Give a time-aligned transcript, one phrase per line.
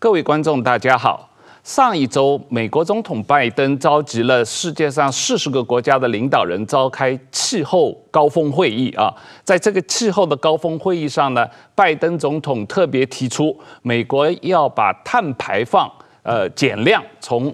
[0.00, 1.28] 各位观众，大家好。
[1.64, 9.12] 上一周，美国总统拜登召集了世界上四十个国家的领导人，召开气候高峰会议啊。
[9.42, 15.90] 在这个气候的高峰会议上呢，拜登总统特别提出，美国要把碳排放
[16.22, 17.52] 呃减量从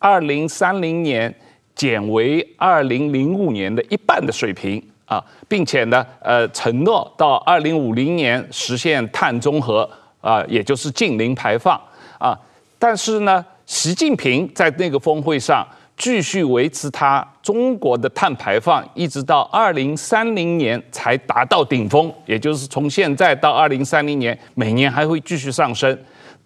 [0.00, 1.32] 二零三零年
[1.76, 9.88] 减为二零零五年的一半的水平啊，并且呢，呃，承诺到二零五零年实现碳中和。
[10.24, 11.78] 啊，也就是近零排放
[12.18, 12.34] 啊，
[12.78, 15.66] 但是呢，习近平在那个峰会上
[15.98, 25.96] 继续维持他中国的碳排放，一直到二零三零年才达到顶峰，也就是从现在到二零三零年，每年还会继续上升，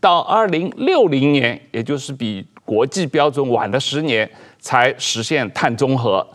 [0.00, 6.26] 到二零六零年，也就是比国际标准晚了十年，才实现碳中和。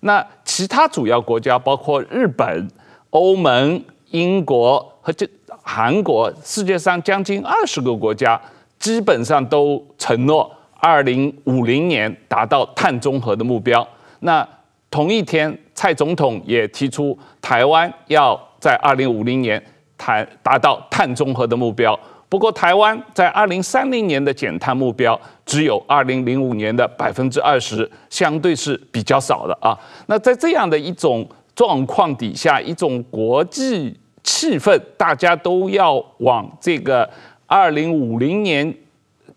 [0.00, 2.70] 那其他主要国家包括日本、
[3.10, 5.28] 欧盟、英国和这。
[5.64, 8.40] 韩国，世界上将近二十个国家，
[8.80, 10.50] 基本上都承诺
[10.80, 13.86] 二零五零年达到碳中和的目标。
[14.20, 14.46] 那
[14.90, 19.62] 同一天，蔡总统也提出台湾要在二零五零年
[19.96, 21.98] 谈达到碳中和的目标。
[22.28, 29.78] 不过，台湾在二零三零年的减碳目标只有二零零五年的百分之二十，相对是比较少的啊。
[30.06, 33.96] 那在这样的一种状况底下，一种国际。
[34.22, 37.08] 气氛，大家都要往这个
[37.46, 38.74] 二零五零年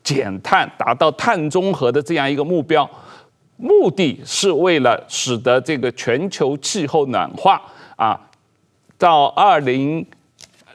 [0.03, 2.87] 减碳、达到碳中和的这样一个目标，
[3.57, 7.61] 目的是为了使得这个全球气候暖化
[7.95, 8.19] 啊，
[8.97, 10.05] 到二零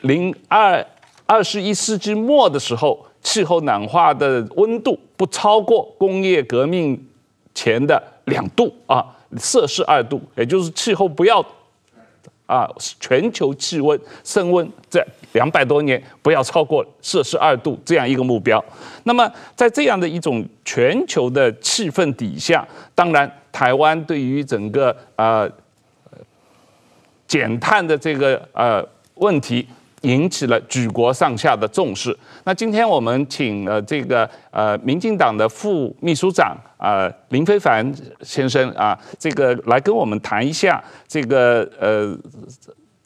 [0.00, 0.84] 零二
[1.26, 7.00] 二十一世纪末的时候，气候暖化的温度不超过工业革命
[7.54, 9.06] 前的两度啊，
[9.38, 11.44] 摄氏二度，也就是气候不要。
[12.50, 18.62] 啊，全球气温升温在两百多年不要超过摄氏二度这样一个目标。
[19.04, 25.48] 那么，在这样的一种全球的气氛底下，当然台湾对于整个呃
[27.28, 28.84] 减碳的这个呃
[29.14, 29.64] 问题。
[30.02, 32.16] 引起了举国上下的重视。
[32.44, 42.16] 那今天我们请了这个呃民进党的副秘书长啊、林非凡先生啊，这个来跟我们谈一下这个呃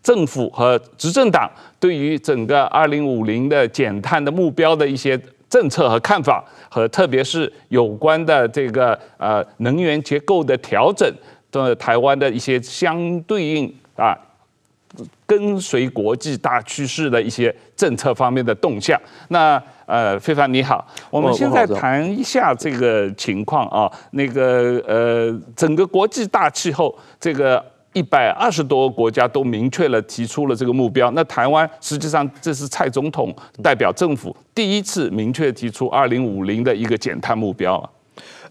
[0.03, 1.51] 政府和执政党
[1.81, 11.13] 对于整个二零五零的减碳的目标的一些政策和看法，和特别是有关的这个呃能源结构的调整
[11.51, 14.17] 的台湾的一些相对应啊。
[15.27, 19.01] 跟随国际大趋势的一些政策方面的动向。
[19.29, 23.91] 那呃，非凡你好，我们现在谈一下这个情况啊。
[24.13, 27.63] 那个呃，整个国际大气候，这个
[27.93, 31.11] 一百二十多个国家都明确了提出了这个目标。
[31.11, 37.91] 那台湾实际上这是蔡总统代表政府第一次明确提出二零五零的一个减碳目标啊。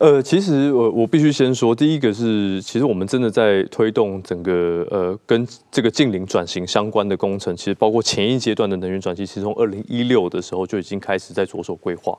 [0.03, 12.18] 呃，其实我我必须先说，第一个是，其实我们真的在推动整个呃跟这个近零转型相关的工程，其实包括前一阶段的能源转型，其实从二零一六的时候就已经开始在着手规划。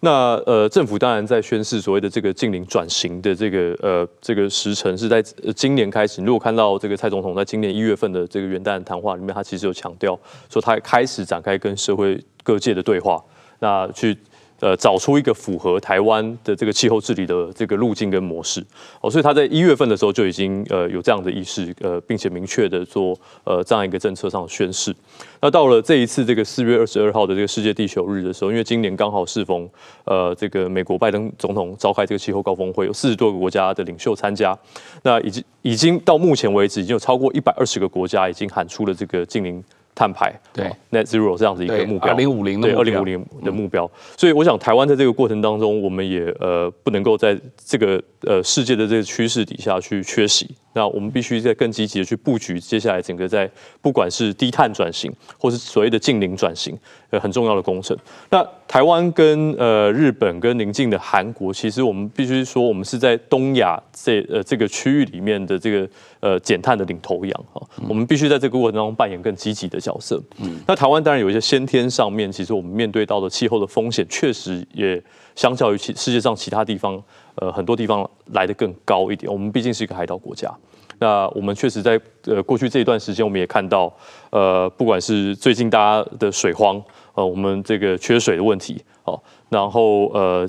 [0.00, 5.22] 那呃，政府当然在宣示所谓的这个近零转型的这个呃这个时程是在
[5.54, 6.20] 今年开始。
[6.22, 10.18] 如果看到这个蔡总统在今年一月份的这个元旦谈话里面，他其实有强调
[10.50, 13.22] 说，他开始展开跟社会各界的对话，
[13.60, 14.18] 那去。
[14.60, 18.64] 呃，找出一个符合台湾的这个气候治理的这个路径跟模式
[19.00, 24.94] 哦，所以他在一月份的时候就已经呃有这样的意识，呃，并且明确的做呃这样一个政策上的宣示。
[25.40, 29.68] 那到了这一次这个四月二十二号的这个世界地球日的时候，因为今年刚好适逢
[30.04, 34.58] 呃这个美国拜登总统召开这个气候高峰会，有四十多个国家的领袖参加，
[35.04, 39.62] 那已经已经到目前为止已经有超过一百二十个国家已经喊出了这个净零。
[39.98, 43.90] 碳排对 Net Zero 这样子一个目标，二零五零对二零五零的目标。
[44.16, 50.54] 所以我想，台湾在这个过程当中，我们也呃不能够在这个呃世界的这个趋势底下去缺席。
[50.78, 53.50] 那我们必须在更积极的去布局接下来整个在
[53.82, 56.78] 不管是低碳转型，或是所谓的近零转型，
[57.10, 57.98] 呃很重要的工程。
[58.30, 65.88] 那台湾跟呃日本跟邻近的韩国，其实我们必须说，我们是在东亚这呃这个区域里面的这个
[66.20, 67.60] 呃减碳的领头羊哈。
[67.88, 70.22] 我们必须在这个过程当中扮演更积极的角色。
[70.40, 75.02] 嗯，那台湾当然有一些先天上面，其实我们面对到的气候的风险，确实也
[75.34, 77.02] 相较于其世界上其他地方，
[77.40, 79.32] 呃很多地方来的更高一点。
[79.32, 80.52] 我们毕竟是一个海岛国家。
[81.00, 83.92] 那我们确实在呃过去这一段时间，我们也看到，
[84.30, 86.82] 呃，不管是最近大家的水荒，
[87.14, 89.18] 呃，我们这个缺水的问题，哦，
[89.48, 90.46] 然后呃，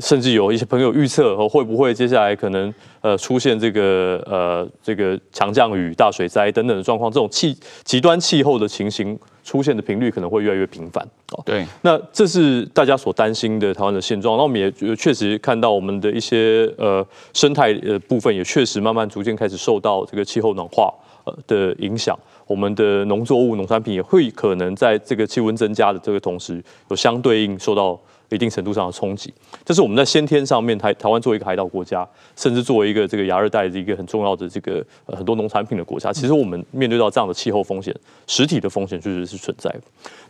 [0.00, 2.72] 甚至有一些朋友预测，哦，会不会接下来可能
[3.02, 14.36] 呃出现这个呃这个强降雨、大水灾等等的状况，这种气极端气候的情形出现的频率可能会越来越频繁，哦，对，那这是大家所担心的台湾的现状。
[14.38, 20.92] 那我们也确实看到我们的一些呃生态呃部分也确实慢慢逐渐开始受到这个气候暖化
[21.24, 22.18] 呃的影响。
[22.48, 29.32] 我们的农作物、农产品也会可能在这个气温增加的这个同时，有相对应受到一定程度上的冲击，
[29.64, 37.94] 这是我们在先天上面台台湾作为一个海岛国家，甚至作为一个这个亚热带的一个很重要的这个呃很多农产品的国家，其实我们面对到这样的气候风险，
[38.26, 39.80] 实体的风险确实是存在的。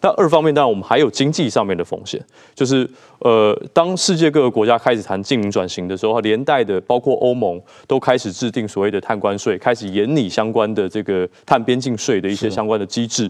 [0.00, 2.24] 那二方面，当然我们还有经济上面的风险，
[2.54, 13.28] 就是呃，当世界各个国家开始谈净零转型的时候，连带的包括欧盟都开始制定所谓的碳关税，开始严拟相关的这个碳边境税的一些相关的机制。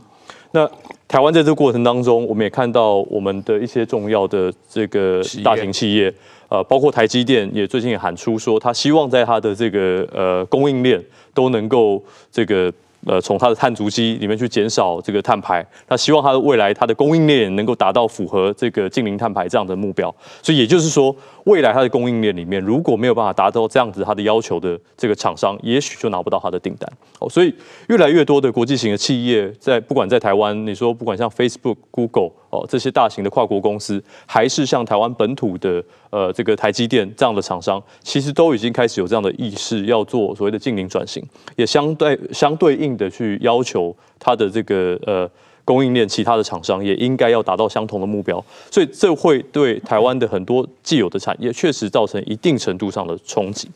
[0.53, 0.69] 那
[1.07, 6.13] 台湾在这个过程当中，我们也看到我们的一些重要的这个大型企业，
[6.49, 11.03] 呃，包括台积电也最近也喊出说，他希望在他的这个呃供应链
[11.33, 12.73] 都能够这个。
[13.07, 20.13] 呃，从它的碳足迹里面去减少这个碳排，那希望它的未来它的供应链能够达到符合这个净零碳排这样的目标。
[20.43, 21.15] 所以也就是说，
[21.49, 26.87] 未来它的供应链里面如果没有办法达到这样子它的要求的这个厂商，也许就拿不到它的订单。
[27.19, 27.55] 哦，所以
[27.89, 41.25] 越来越多的国际型的企业在不管在台湾，你说不管像 Facebook、Google 哦这些大型的跨国公司，还是像台湾本土的呃这个台积电这样的厂商，其实都已经开始有这样的意识，要做所谓的净零转型，
[41.57, 42.99] 也相对相对应。
[42.99, 45.31] 的去要求它的这个呃
[45.69, 53.69] 供应链，其他的厂商也应该要达到相同的目标，所以这会对台湾的很多既有的产业确实造成一定程度上的冲击。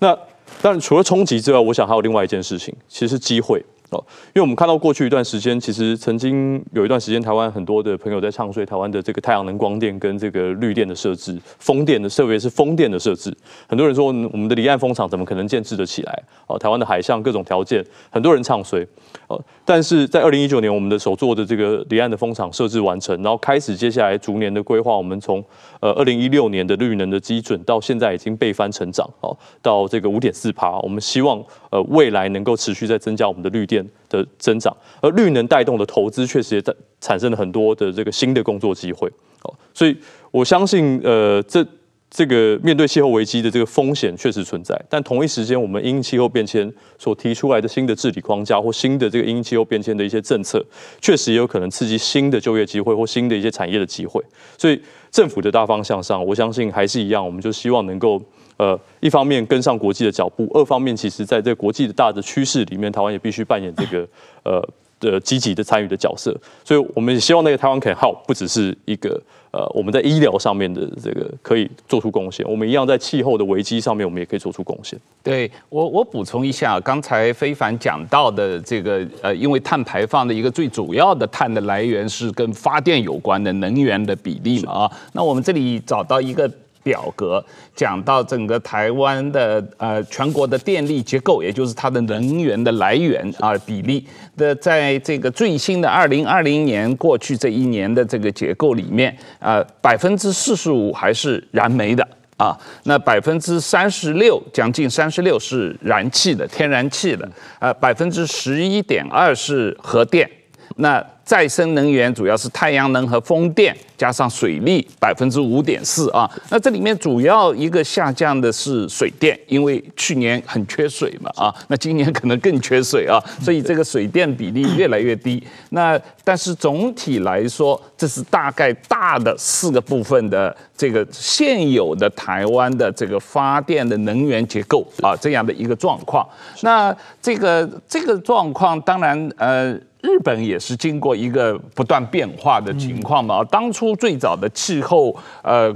[0.00, 0.14] 那
[0.60, 3.64] 当然除了冲击之外，我想还有另外一件事情，其实是机会。
[3.88, 3.98] 哦，
[4.28, 13.36] 因为我们看到过去一段时间，其实曾经有一段时间，台湾很多的朋友在唱衰台湾的这个太阳能光电跟这个绿电的设置、风电的，特别是风电的设置。
[13.66, 16.22] 很多人说，我们的离岸风场怎么可能建置得起来？
[16.46, 18.86] 哦，台湾的海象各种条件，很多人唱衰。
[19.30, 25.42] 呃，但是在二零一九年，我们的首座的这个离岸的风场设置完成，然后开始接下来逐年的规划，我们从
[25.78, 31.40] 呃二零一六年的绿能的基准到现在已经倍翻成长，哦，到这个五点四趴，我们希望
[31.70, 33.88] 呃未来能够持续在增加我们的绿电。
[34.10, 39.08] 的增长，而绿能带动的投资确实也在产生了很多的这个新的工作机会。
[39.44, 39.96] 哦，所以
[40.32, 41.64] 我相信，呃，这
[42.10, 50.64] 这个面对气候危机的这个风险确实存在，但同一时间，我们因气候变迁所提出来的新的治理框架或新的这个因气候变迁的一些政策，
[51.00, 54.20] 确实也有可能刺激新的就业机会或新的一些产业的机会。
[54.58, 54.80] 所以，
[55.10, 58.20] 政府的大方向上，我相信还是一样，我们就希望能够。
[58.56, 64.06] 呃，一方面跟上国际的脚步，二方面其实在这国际的大的趋势里面，台湾也必须扮演这个
[64.44, 64.62] 呃
[65.00, 66.32] 的积极的参与的角色。
[66.64, 69.20] 所以，我们也希望那个台湾 can help 不只是一个
[69.50, 74.96] 呃我们在医疗上面的这个可以做出贡献，我们一样在气候的危机上面，我们也可以做出贡献。
[75.22, 86.50] 对我，我补充一下，刚才非凡讲到的这个呃，因为碳排放的一个最主要的碳的来源是跟发电有关的能源的比例嘛啊，那我们这里找到一个。
[86.82, 87.44] 表格
[87.76, 94.02] 讲到整个台湾的呃全国的电力结构，也就是它的能源的来源啊比例
[94.40, 102.02] 的，在这个最新的二零二零年过去这一年的这个结构里面，呃百分之四十五还是燃煤的
[102.38, 107.28] 啊，那百分之三十六将近三十六是燃气的天然气的，
[107.58, 110.28] 呃百分之十一点二是核电，
[110.76, 111.04] 那。
[111.22, 116.28] 再生能源主要是太阳能和风电，加上水力百分之五点四啊。
[116.48, 125.40] 那这里面主要一个下降的是水电，因为去年很缺水嘛啊，那今年可能更缺水啊，所以这个水电比例越来越低。
[125.68, 136.28] 那但是总体来说，这是大概大的四个部分的这个现有的台湾的这个发电的能源结构啊，这样的一个状况。
[136.62, 139.78] 那这个这个状况当然呃。
[140.02, 143.44] 日本也是经过一个不断变化的情况嘛。
[143.44, 145.74] 当初最早的气候呃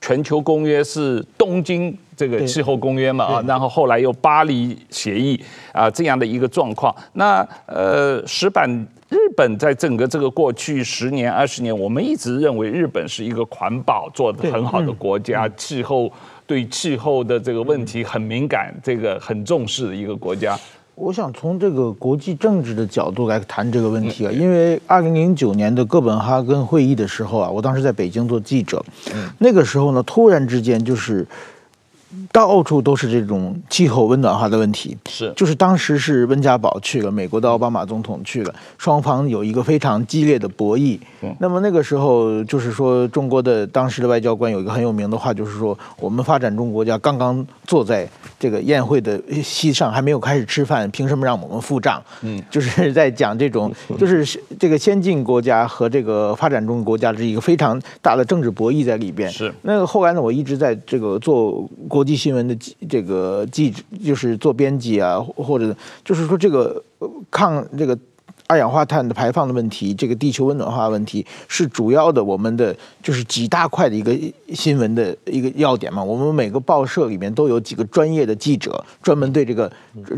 [0.00, 5.38] 全球公约是东京这个气候公约嘛啊，然后后来又巴黎协议
[5.72, 6.94] 啊这样的一个状况。
[7.14, 8.68] 那呃，石板
[9.08, 16.10] 日本在整个这个过去十年二十年，我们一直认为日本是一个环保做得很好的国家，气候
[16.46, 20.58] 对气候的这个问题很敏感，这个很重视的一个国家。
[20.96, 28.82] 我想从这个国际政治的角度来谈这个问题啊，因为二零零九年的哥本哈根会议的时候啊，我当时在北京做记者，
[29.38, 31.26] 那个时候呢，突然之间就是
[32.32, 40.98] 到处都是这种气候温暖化的问题，是，就是当时是温家宝去了，美国的奥巴马总统去了，双方有一个非常激烈的博弈。
[41.22, 52.02] 嗯，那么那个时候就是说，中国的当时的外交官有一个很有名的话，就是说，我们发展中国家刚刚坐在这个宴会的席上，还没有开始吃饭，凭什么让我们付账？
[52.22, 59.30] 嗯，就是在讲这种，就是这个先进国家和这个发展中国家是一个非常大的政治博弈在里边。
[59.30, 65.72] 是，那个后来呢，我一直在这个做国际新闻的记这个记者，就是做编辑啊，或者
[66.04, 66.82] 就是说这个
[67.30, 67.96] 抗这个。
[68.48, 74.16] 二氧化碳的排放的问题，这个地球温暖化问题是主要的，我们的就是几大块的一个
[74.54, 76.00] 新闻的一个要点嘛。
[76.00, 79.68] 我们每个报社里面都有几个专业的记者，专门对这个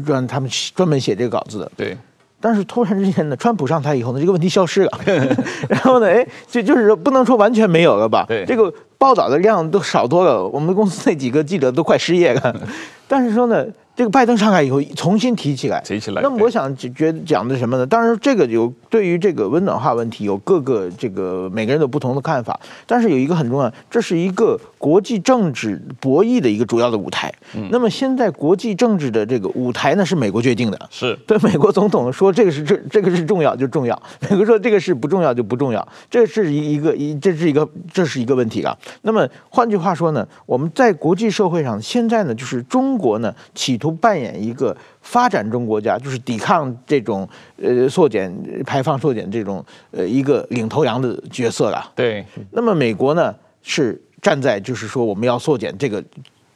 [0.04, 1.72] 专他们专门写这个稿子的。
[1.74, 1.96] 对。
[2.38, 4.90] 但是突然之间呢，川普上台以后呢，这个问题消失了。
[5.66, 8.26] 然后呢，哎，就就是说不能说完全没有了吧？
[8.28, 8.44] 对。
[8.44, 12.54] 这个报道的量都少多了，我们公司那几个记者都快失业了。
[13.08, 13.64] 但是说呢。
[13.98, 16.22] 这个拜登上台以后重新提起来，提起来。
[16.22, 17.84] 那么我想觉得讲的什么呢？
[17.84, 22.60] 当然，这个有对于这个温暖化问题有各个这个每个人有不同的看法。
[22.86, 27.30] 但是有一个很重要，这是一个国际政治博弈的一个主要的舞台。
[27.54, 27.68] 嗯。
[27.70, 30.88] 那么现在国际政治的这个舞台呢，是美国决定的。
[30.90, 31.14] 是。
[31.26, 38.74] 对美国总统说这个是这这个是重要就重要， 美国说这个是不重要就不重要，这是一一个一这是一个这是一个问题啊。
[39.02, 43.88] 那么换句话说呢，我们在国际社会上现在呢，就是中国呢企图。
[44.00, 47.28] 扮演一个发展中国家，就是抵抗这种
[47.60, 48.32] 呃缩减
[48.64, 51.90] 排放、缩减这种呃一个领头羊的角色了。
[51.96, 52.24] 对。
[52.52, 56.02] 那么美国呢是站在就是说我们要缩减这个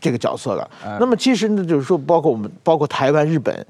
[0.00, 0.70] 这个角色了。
[0.84, 0.96] 嗯。
[1.00, 3.66] 那么其实呢就是说，包括我们，包括台湾、日本，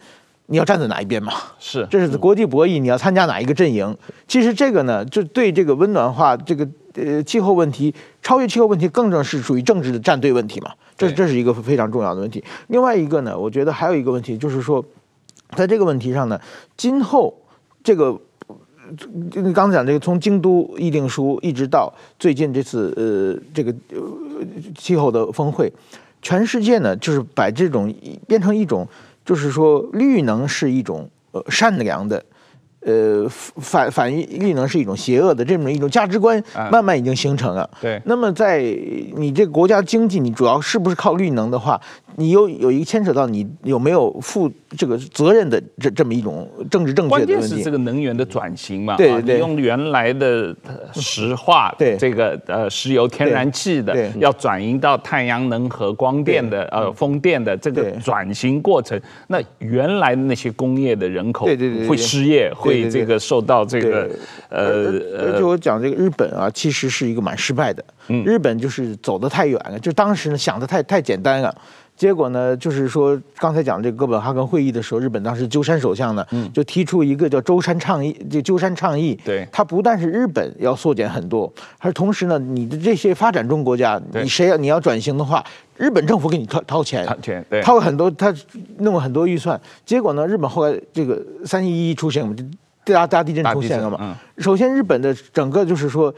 [0.46, 1.32] 你要站在哪一边嘛？
[1.58, 1.86] 是。
[1.90, 3.96] 这是国际博弈，你要参加哪一个阵营？
[4.26, 6.68] 其实这个呢，就对这个温暖化这个。
[6.94, 10.70] 呃，气候问题超越气候问题，更正是属于政治的站队问题嘛？
[10.94, 12.44] 这这是一个非常重要的问题。
[12.66, 14.84] 另外一个呢，我觉得还有一个问题，就是说，
[15.56, 16.38] 在这个问题上呢，
[16.76, 17.34] 今后
[17.82, 18.20] 这个，
[19.44, 24.44] 你刚才讲这个，从京都议定书一直到最近这次呃这个呃
[24.76, 25.72] 气候的峰会，
[26.20, 27.92] 全世界呢就是把这种
[28.26, 28.86] 变成一种，
[29.24, 32.22] 就是说绿能是一种呃善良的。
[32.84, 37.68] 呃，反反绿能是一种邪恶的这么一种价值观，慢慢已经形成了。
[37.74, 38.02] 嗯、对。
[38.04, 38.60] 那么在
[39.16, 41.80] 你这个国家经济，你主要是不是靠绿能的话，
[42.16, 47.32] 你又有一个牵扯到你有没有负这个责任的这这么一种政治正确的问题。
[47.34, 48.96] 关键是这个能源的转型嘛？
[48.96, 49.38] 对对，对。
[49.38, 50.52] 用原来的
[50.94, 61.46] 石化，对这个呃石油、天然气的，要转移到太阳能和光电的呃风电的这个转型过程，那原来的那些工业的人口
[61.86, 62.71] 会失业会。
[62.72, 64.08] 对这个受到这个
[64.48, 67.84] 呃，而且我讲这个日本啊，其实是一个蛮失败的。
[68.08, 71.54] 嗯，日本就是走得太远了，就当时呢想的太太简单了，
[71.96, 79.16] 结果呢就是说刚才讲这个哥本哈根会议的时候，日本当时鸠山首相呢，就提出一个叫舟山倡议，就鸠山倡议。
[79.24, 85.44] 对，他不但是日本要缩减很多，而同时呢，你的这些发展中国家，你谁要你要转型的话，
[85.76, 88.34] 日本政府给你掏掏钱，掏钱，对，掏了很多，他
[88.78, 92.44] 弄了很多预算，结果呢，日本后来这个三一一出现，我们就。
[92.84, 93.98] 大大地震出现了嘛？
[94.00, 96.14] 嗯，首先，日本的整个就是说，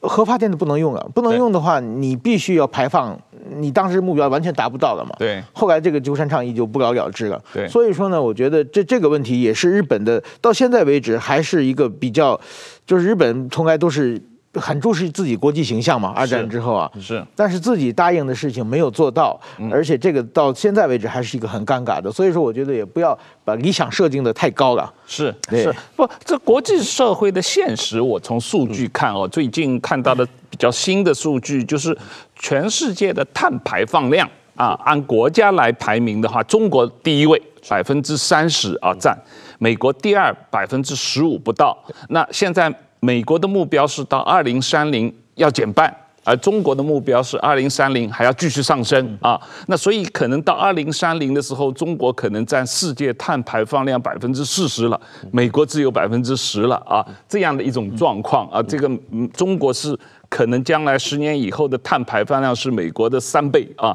[0.00, 3.18] 核发电的不能用了，不能用的话，你必须要排放，
[3.56, 5.14] 你当时目标完全达不到了嘛。
[5.18, 5.42] 对。
[5.52, 7.42] 后来这个鸠山倡议就不了了之了。
[7.52, 7.68] 对。
[7.68, 12.40] 所以说呢，我觉得这这个问题也是日本的，到现在为止还是一个比较，
[12.86, 14.20] 就是日本从来都是。
[14.60, 19.38] 很重视自己国际形象嘛，二战之后啊，是，但是自己答应的事情没有做到，
[19.70, 24.92] 而且这个到现在为止还是一个很尴尬的，所以说我觉得也不要把理想设定的太高了。
[25.06, 31.96] 是是，不，这国际社会的现实，我从数据看哦，最近看到的比较新的数据就是，
[32.36, 39.16] 全世界的碳排放量啊，按国家来排名的话，中国第一位，百分之三十啊占，
[39.58, 41.76] 美国第二，百分之十五不到，
[42.08, 42.72] 那现在。
[43.04, 45.94] 美国的目标是到二零三零要减半，
[46.24, 49.38] 而中国的目标是二零三零还要继续上升啊。
[49.66, 54.98] 那所以可能到二零三零的时候，中国可能占世界碳排放量百分之四十了，
[55.30, 57.04] 美国只有百分之十了啊。
[57.28, 58.90] 这样的一种状况啊，这个
[59.34, 59.94] 中国是
[60.30, 63.94] 可能将来十年以后的碳排放量是美国的三倍啊。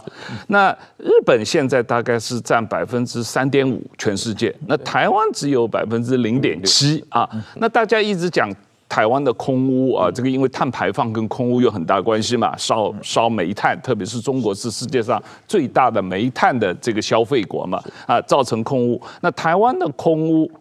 [0.49, 7.27] 那日本现在大概是占百分之三点五，全世界，那台湾只有百分之零点七啊。
[7.55, 8.47] 那大家一直讲。
[8.89, 18.99] 台湾的空污啊，这个因为碳排放跟空污有很大关系嘛，烧烧煤炭，特别是中国是世界上最大的煤炭的这个消费国嘛，啊，造成空污。
[19.21, 20.51] 那台湾的空污，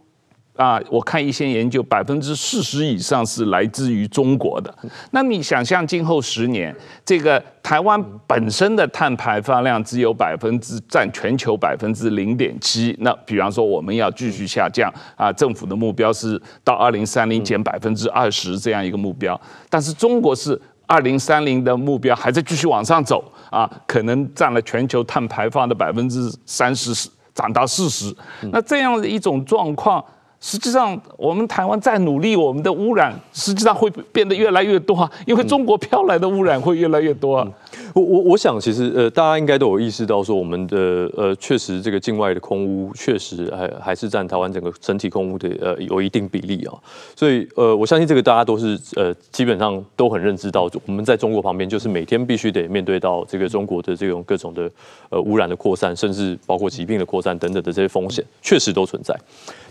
[0.59, 4.75] 啊，我看一些研究，百分之四十以上是来自于中国的。
[5.13, 6.75] 那你想象今后十年，
[7.05, 12.93] 这个台湾本身的碳排放量只有百分之占全球百分之零点七。
[12.99, 19.41] 那比方说我们要继续下降啊，政府的目标是到二零三零减百分之二十这样一个目标。
[19.71, 28.13] 但是中国是二零三零的目标还在继续往上走啊，可能占了全球碳排放的百分之三十，涨到四十。
[28.51, 30.05] 那这样的一种状况。
[30.41, 37.49] 实际上，我们台湾再努力，我们的污染实际上会变得越来越多啊，因为中国飘来的污染会越来越多啊。
[37.99, 46.75] 我我我想，其实呃，大家应该都有意识到，说我们的呃，确实这个境外的空污确实还还是占台湾整个整体空污的呃有一定比例啊。
[47.17, 54.71] 所以呃，我相信这个大家都是呃基本上都很认知到，我们在中国旁边就是每天必须得面对到这个中国的这种各种的
[55.11, 59.19] 呃污染的扩散，甚至包括疾病的扩散等等的这些风险，确实都存在。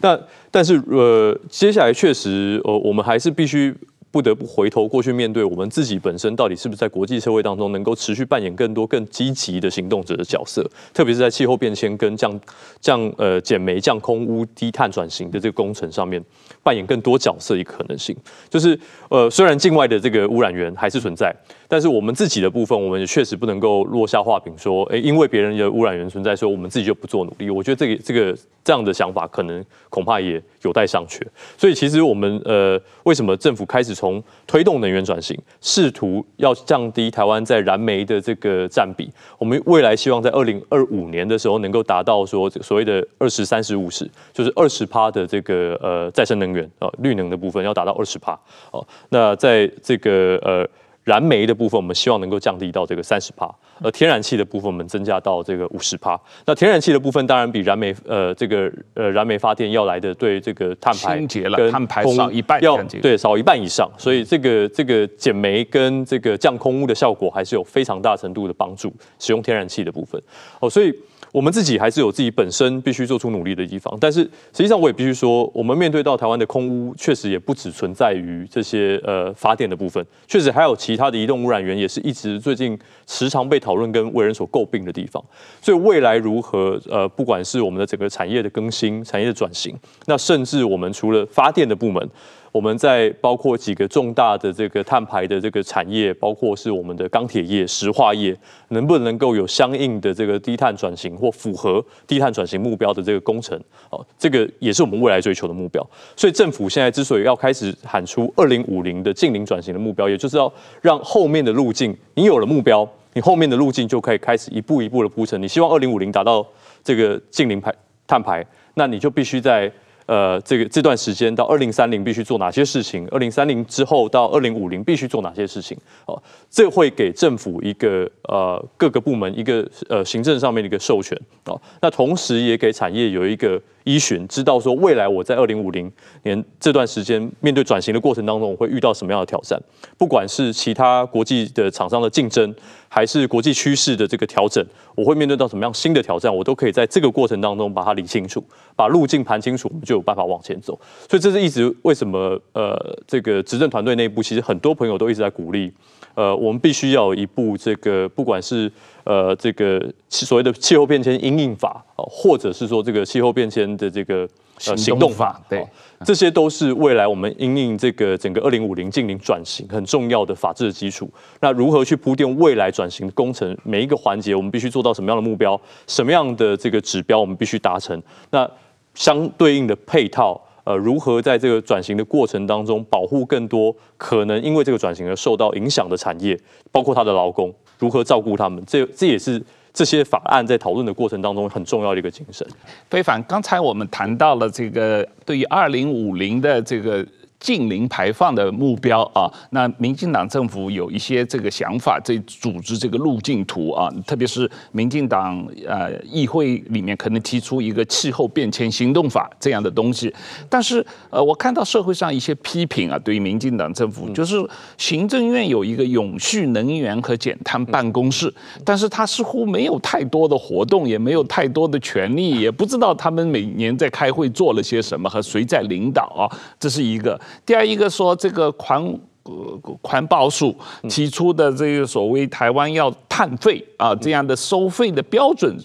[0.01, 0.19] 但
[0.51, 3.73] 但是呃，接下来确实呃，我们还是必须。
[4.17, 12.39] 不得不回头过去面对我们自己本身到底是不是在国际社会当中能够持续扮演更多更积极的行动者的角色，特别是在气候变迁跟降
[12.81, 16.19] 降呃减煤降空污低碳转型的这个工程上面
[16.63, 18.17] 扮演更多角色一个可能性，
[18.49, 21.31] 就是呃虽然境外的这个污染源还是存在，
[21.67, 27.49] 但是我们自己的部分我们也确实不能够落下话柄说，诶因为别人的污染源存在，所以我们自己就不做努力。
[27.49, 31.21] 我觉得这个这个这样的想法可能恐怕也有待商榷。
[31.57, 39.09] 所以其实我们呃为什么政府开始从推动能源转型，试图要降低台湾在燃煤的这个占比。
[39.37, 48.39] 我们未来希望在二零二五年的时候，能够达到说所谓的二十三十五十，就是二十趴的这个呃再生能源啊，绿能的部分要达到二十趴
[48.71, 48.85] 哦。
[49.09, 50.65] 那在这个呃。
[51.07, 53.49] 燃煤的部分，我们希望能够降低到这个三十帕，
[53.81, 56.19] 而天然气的部分，我们增加到这个五十帕。
[56.45, 61.15] 那天然气的部分，当然比燃煤呃这个呃燃煤发电要来的对这个碳排
[61.55, 68.93] 跟碳排少一半，要对少一半以上，所以这个这个减煤跟这个降空污的效果还是有非常大程度的帮助。
[69.17, 70.21] 使用天然气的部分
[70.59, 70.93] 哦，所以。
[71.37, 82.75] 我们自己还是有自己本身必须做出努力的地方，但是实际上我也必须说，我们面对到台湾的空污，确实也不只存在于这些呃发电的部分，确实还有其他的移动污染源，也是一直最近
[83.05, 85.23] 时常被讨论跟为人所诟病的地方。
[85.61, 92.09] 所以未来如何呃，不管是我们的整个产业的更新、产业的转型，那甚至我们除了发电的部门。
[92.51, 98.35] 我们在包括几个重大的这个碳排的这个产业，包括是我们的钢铁业、石化业，
[98.69, 103.59] 能不能够有相应的这个低碳转型或符合低碳转型目标的这个工程？
[103.89, 105.85] 哦，这个也是我们未来追求的目标。
[106.15, 115.39] 所以政府现在之所以要开始喊出二零五零的近零转型的目标，也就是要让后面的路径，你有了目标，你后面的路径就可以开始一步一步的铺陈。
[115.41, 116.45] 你希望二零五零达到
[116.83, 117.73] 这个近零排
[118.07, 119.71] 碳排，那你就必须在。
[120.07, 123.07] 呃，这个这段时间到二零三零必须做哪些事情？
[123.09, 125.77] 二零三零之后到二零五零必须做哪些事情？
[126.05, 131.15] 哦，这会给政府一个呃各个部门一个呃行政上面的一个授权
[131.45, 131.61] 哦。
[131.81, 135.89] 那同时也给产业有一个依循，知道说未来我在二零五零
[136.23, 139.57] 年这段时间面对转型的过程当中，我会遇到什么样的挑战？
[139.97, 142.53] 不管是其他国际的厂商的竞争。
[142.89, 148.41] 还是国际趋势的这个调整，我会面对到什么样新的挑战，我都可以在这个过程当中把它理清楚，
[148.77, 150.79] 把路径盘清楚，我们就有办法往前走。
[151.09, 155.69] 所以这是一直为什么呃，这个执政团队内部其实很多朋友都一直在鼓励，
[156.15, 158.71] 呃，我们必须要有一部这个不管是
[159.07, 164.27] 呃这个所谓的气候变迁因应法，或者是说这个气候变迁的这个。
[164.65, 165.63] 呃，行动法对，
[166.03, 171.07] 这些都是未来我们因应这个整个二零五零近零转型很重要的法制的基础。
[171.41, 178.01] 那如何去铺垫未来转型工程每一个环节，我们必须做到什么样的目标，什么样的这个指标，我们必须达成？
[178.31, 178.49] 那
[178.95, 186.35] 相对应的配套，呃，如何在这个转型的过程当中保护更多可能因为这个转型而受到影响的产业，
[186.71, 188.63] 包括他的劳工，如何照顾他们？
[188.65, 189.41] 这这也是。
[189.73, 192.47] 这些法案在讨论的过程当中很重要的一个精神。
[192.89, 197.05] 非凡，刚才我们谈到了这个对于二零五零的这个。
[197.39, 210.13] 净零排放的目标啊，那民进党政府有一些这个想法，这组织这个路径图啊，特别是民进党呃议会里面可能提出一个气候变迁行动法这样的东西，
[210.49, 214.35] 但是呃，我看到社会上一些批评啊，对于民进党政府，就是
[214.77, 218.33] 行政院有一个永续能源和减碳办公室，
[218.65, 226.25] 但是他似乎没有太多的活动，也没有太多的权利，也不知道他们每年在开会做了些什么和谁在领导啊，
[226.59, 227.19] 这是一个。
[227.45, 230.55] 第二一个说这个狂呃环保署
[230.89, 235.55] 提出的这个所谓台湾要碳费啊这样的收费的标准，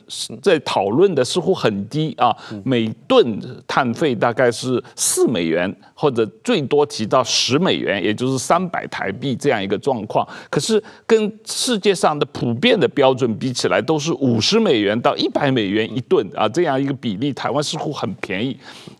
[0.42, 10.26] 在讨论的似乎很低啊，每吨碳费大概是四美元，或者最多提到十美元，也就是三百台币这样一个状况。
[10.50, 18.56] 可是跟世界上的普遍的标准比起来，都是五十美元到一百美元一吨啊这样一个比例，台湾似乎很便宜。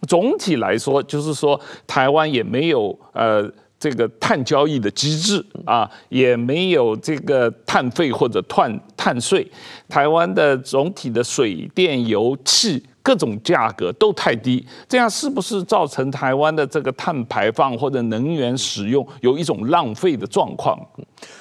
[0.06, 3.50] 总体来说，就是说台湾也没有呃。
[3.82, 9.44] 这个碳交易的机制啊，也没有这个碳费或者碳碳税。
[9.88, 20.78] 台湾的总体的水电油气各种价格都太低，这样是不是造成台湾的这个碳排放或者能源使用有一种浪费的状况？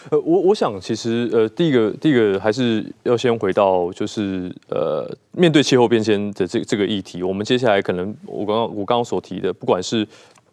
[0.10, 10.06] 呃，我我想其实呃，第一个第一个还是要先回到就是呃，面对气候变迁的这这个议题，我们接下来可能我刚刚我刚刚所提的，不管是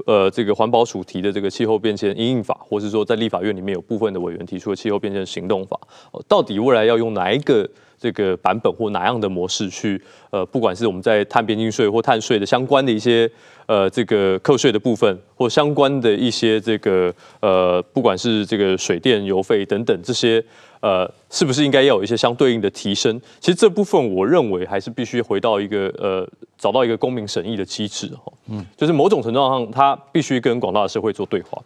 [0.07, 5.79] 呃，这个环保署提的这个气候变迁因应法，或是说在立法院里面有部分的委员提出的气候变迁行动法，
[6.27, 13.31] 到底未来要用哪一个这个版本或哪样的模式去呃，不管是我们在碳边境税或碳税的相关的一些
[13.67, 20.43] 呃这个课税的部分，或相关的一些这个呃，不管是这个水电油费等等这些。
[20.81, 23.21] 呃，是不是应该要有一些相对应的提升？
[23.41, 26.25] 其实这部分我认为还是必须回到一个呃，
[26.57, 28.33] 找到一个公民审议的机制哈。
[28.49, 31.63] 嗯，就是某种程度上，它必须跟广大的社会做对话。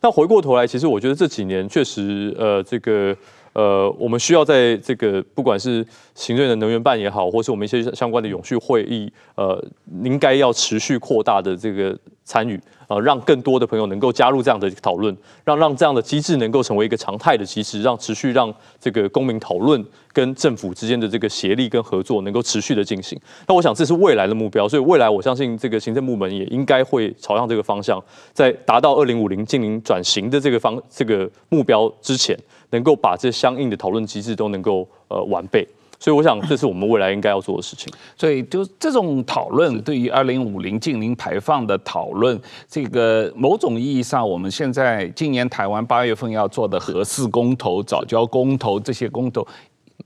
[0.00, 3.16] 那回过头来，其实我觉得这几年确实呃，这个
[3.52, 9.60] 呃，我们需要在这个不管是行政的能源办也好，或是我们一些相关的永续会议，呃，
[10.04, 12.60] 应该要持续扩大的这个参与。
[12.88, 23.20] 呃，让更多的朋友能够加入这样的讨论，让让这样的机制能够成为一个常态的机制，让持续让这个公民讨论跟政府之间的这个协力跟合作能够持续的进行。
[23.46, 32.34] 那我想这是未来的目标，所以未来我相信这个行政部门也应该会朝向这个方向，在达到二零五零净零转型的这个方这个目标之前，
[32.70, 35.68] 能够把这相应的讨论机制都能够呃完备。
[36.00, 37.92] 所以我想，这是我们未来应该要做的事情。
[38.16, 49.46] 所以，就这种讨论，对于二零五零近零排放的讨论，这个某种意义上，我们现在今年台湾八月份要做的核四公投、早教公投这些公投，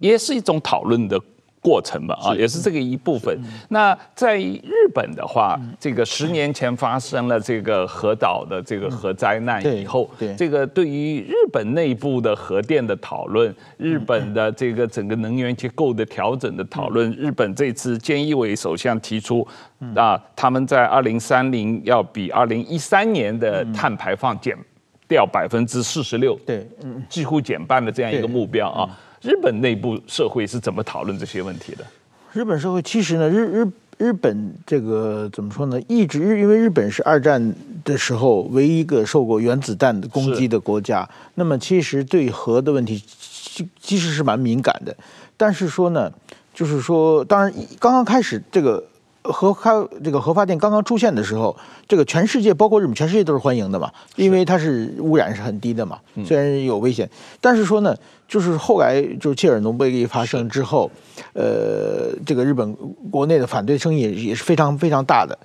[0.01, 1.21] 也是一种讨论的。
[1.63, 3.39] 过程嘛，啊，也是这个一部分。
[3.69, 19.47] 那在日本的话，这个十年前发生了这个核岛的这个核灾难以后，这个对于日本内部的核电的讨论，日本的这个整个能源结构的调整的讨论，日本这次菅义伟首相提出，
[19.95, 24.59] 啊，他们在二零三零要比二零一三年的碳排放减
[25.07, 28.99] 掉百分之四十六，对，嗯，几乎减半的这样一个目标啊。
[29.23, 31.85] 日本内部社会是怎么讨论这些问题的？
[32.33, 35.81] 日本社会其实呢，日日日本这个怎么说呢？
[35.87, 37.55] 一直日因为日本是二战
[37.85, 44.97] 的时候唯一一个受过原子弹的攻击的国家，那么其实对核的问题其其实是蛮敏感的。
[45.37, 46.13] 但是说呢，
[46.53, 48.83] 就是说，当然刚刚开始这个
[49.23, 49.71] 核开
[50.03, 51.57] 这个核发电刚刚出现的时候，
[51.87, 57.09] 这个全世界包括日本全世界都是欢迎的嘛，因为它是污染是很低的嘛，虽然有危险，
[57.41, 57.95] 但是说呢。
[58.33, 60.91] 就是后来就是切尔诺贝利发生之后，
[61.35, 62.75] 呃，这个日本
[63.11, 65.39] 国内的反对声音也是非常非常大的。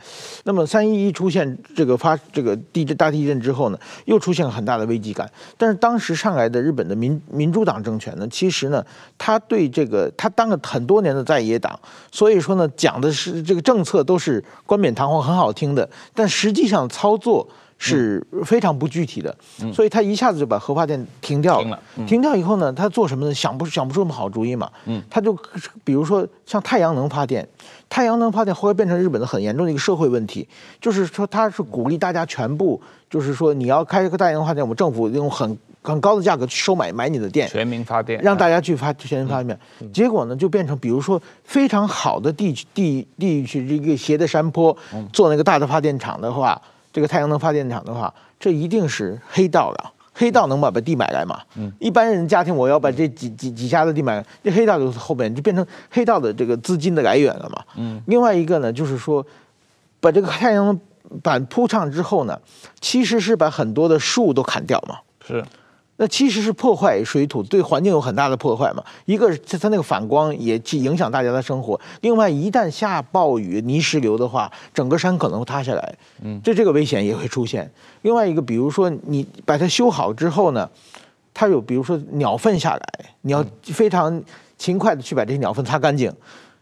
[0.46, 5.30] 那么三一一出现这个发这个地震大地震之后呢，又出现了很大的危机感。
[5.58, 8.82] 但是当时上来的日本的民民主党政权呢，其实呢，
[9.18, 11.78] 他对这个他当了很多年的在野党，
[12.10, 17.46] 所以说呢，讲的是这个政策都是冠冕堂皇很好听的，但实际上操作。
[17.78, 19.36] 是非常不具体的，
[19.72, 21.80] 所以他一下子就把核发电停掉了。
[22.08, 23.34] 停掉以后呢，他做什么呢？
[23.34, 24.70] 想不想不出什么好主意嘛。
[25.10, 25.38] 他就
[25.84, 27.48] 比如说像太阳能发电，
[27.88, 30.48] 太阳能发电后来变成日本的很严重的一个社会问题，
[30.82, 39.58] 就是说他是鼓励大家全部，就是说你要开一个太阳能发电，我们政府用很很高的价格去收买买你的电，全民发电，让大家去发全民发电。
[39.94, 44.76] 结果呢，就变成比如说非常好的地地地区这个斜的山坡，
[45.14, 46.60] 做那个大的发电厂的话。
[46.98, 49.84] 这个太阳能发电厂的话，这一定是黑道的，
[50.16, 51.40] 黑道能把把地买来嘛？
[51.56, 57.64] 嗯，一般人家庭我要把这几几几家的地买来，这黑道就后边就变成黑道的这个资金的来源了嘛？
[57.76, 59.24] 嗯，另外一个呢，就是说
[60.00, 60.80] 把这个太阳能
[61.22, 62.40] 板铺上之后呢，
[62.82, 64.98] 其实是把很多的树都砍掉嘛？
[65.24, 65.46] 是。
[66.00, 68.84] 那其实是破坏水土，对环境有很大的破坏嘛。
[69.06, 71.80] 一个是它那个反光也去影响大家的生活。
[72.02, 77.70] 另外，一旦下暴雨、泥石流的话，整个山可能会塌下来，嗯，这这个危险也会出现。
[78.04, 80.70] 另外一个，比如说你把它修好之后呢，
[81.34, 84.24] 它有比如说鸟粪下来，你要非常
[84.58, 86.14] 勤快的去把这些鸟粪擦干净。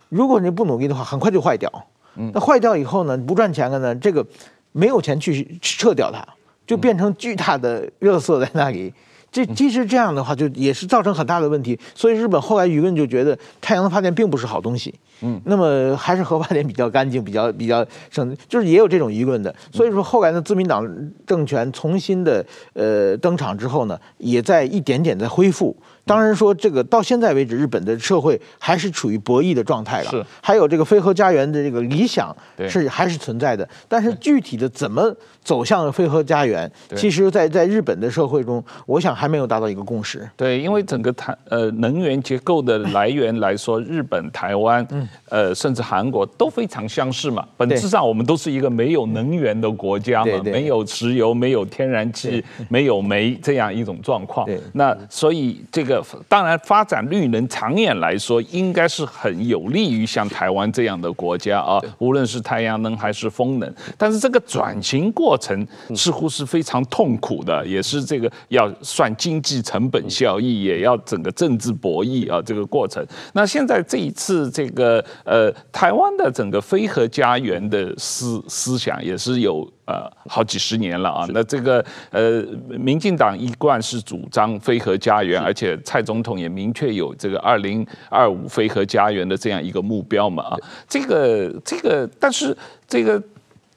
[0.07, 1.69] 如果你不努力的话，很快就坏掉。
[2.15, 4.25] 嗯，那坏掉以后呢，不赚钱了呢，这个
[4.71, 6.25] 没有钱去撤掉它。
[6.65, 8.91] 就变成巨大的热色在那里。
[9.35, 11.77] 这即使这样的话，就也是造成很大的问题。
[11.93, 14.95] 所以日本后来舆论就觉得太阳能发电并不是好东西。
[15.19, 19.53] 嗯，那么还是核发电比较干净，比较比较省，就是也有这种舆论的。
[19.73, 20.89] 所以说后来呢，自民党
[21.27, 25.75] 政权重新的呃登场之后呢，也在一点点在恢复。
[26.05, 30.11] 当然说这个到现在为止，日本的社会还是处于博弈的状态了。
[30.11, 32.35] 是，还有这个非核家园的这个理想
[32.69, 35.11] 是还是存在的，但是具体的怎么
[35.43, 40.29] 走向非核家园，其实在在日本的社会中，我想还没有达到一个共识。
[40.37, 47.43] 对，因为整个台呃能源结构的来源来说，日本、台湾，嗯呃甚至韩国都非常相似嘛。
[47.57, 54.47] 本质上我们都是一个没有能源的国家嘛，没有石油、没有天然气、没有煤这样一种状况。
[54.73, 55.94] 那所以这个。
[56.27, 63.73] 当然，发展绿能长远来说，应该是很有利于像台湾这样的国家啊，无论是太阳能还是风能。
[63.97, 73.05] 但是这个转型过程似乎是非常痛苦的，也是这个要算经济成本效益，也要整个政治博弈啊，这个过程。
[73.33, 79.69] 那现在这一次这个呃，台湾的整个非核家园的思思想也是有。
[79.85, 81.25] 呃，好几十年了啊。
[81.29, 90.57] 那这个呃，民进党一贯是主张非核家园，而且蔡总统也明确有这个二零二五非核家园的这样一个目标嘛啊。
[90.87, 92.55] 这个这个，但是
[92.87, 93.21] 这个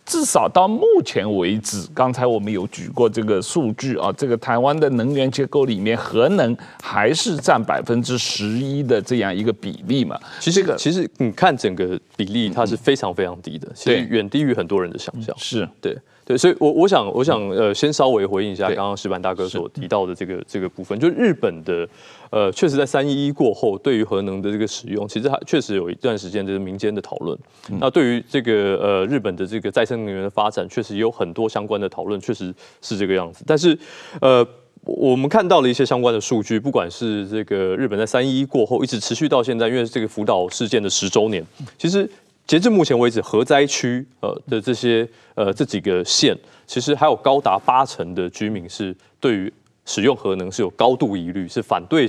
[0.09, 10.19] 至少到目前为止，刚才我们有举过这个数据啊，这个台湾的能源结构里面，核能还是占百分之十一的这样一个比例嘛。
[10.41, 15.37] 其实这个其实你看整个比例，它是非常非常低的，其实远低于很多人的想象。
[15.39, 15.97] 是对。
[16.29, 21.89] 对，所以我，我我想，我想，呃，先稍微回应一下刚刚石板大哥所提到的这个这个部分，就日本的，
[22.29, 27.35] 呃，确实在三一一过后，对于核能的这个使用，其实还确实有一段时间就是民间的讨论。
[27.71, 33.43] 嗯、那对于这个呃日本的这个再生能源的发展，确实也有很多相关的讨论，确实是这个样子。
[33.47, 33.79] 但是，
[34.21, 34.47] 呃，
[34.85, 41.43] 我们看到了一些相关的数据，不管是这个日本在三一一过后一直持续到现在，因为这个福岛事件的十周年，
[41.79, 42.07] 其实。
[42.49, 46.35] 截至目前为止，核灾区呃的这些呃这几个县，
[46.67, 49.53] 其实还有高达八成的居民是对于
[49.85, 52.09] 使用核能是有高度疑虑，是反对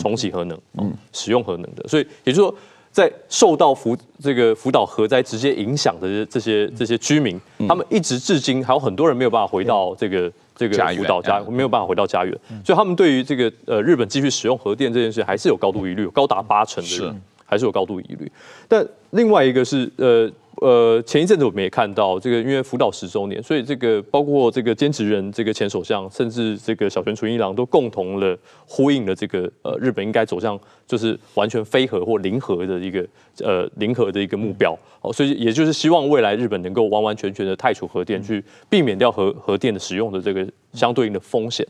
[0.00, 1.86] 重启核能，嗯，使用核能的。
[1.86, 2.54] 所以也就是说，
[2.90, 17.22] 在受到福这个福岛核灾直接影响的这些这些居民，他们一直至今还有很多人没有办法回到这个这个福岛家，没有办法回到家园，所以他们对于这个呃日本继续使用核电这件事还是有高度疑虑，高达八成的人。
[17.48, 18.30] 还是有高度疑虑，
[18.68, 20.30] 但另外一个是，呃
[20.60, 33.06] 呃，前一阵子我们也看到这个，因为福岛十周年，所以这个包括这个菅直人、这个前首相，甚至这个小泉纯一郎都共同了呼应了这个，呃，日本应该走向就是完全非核或零核的一个，
[33.38, 34.76] 呃，零核的一个目标。
[35.00, 41.66] 哦，所以也就是希望未来日本能够完完全全的汰除核电，去避免掉核核电的使用的这个相对应的风险。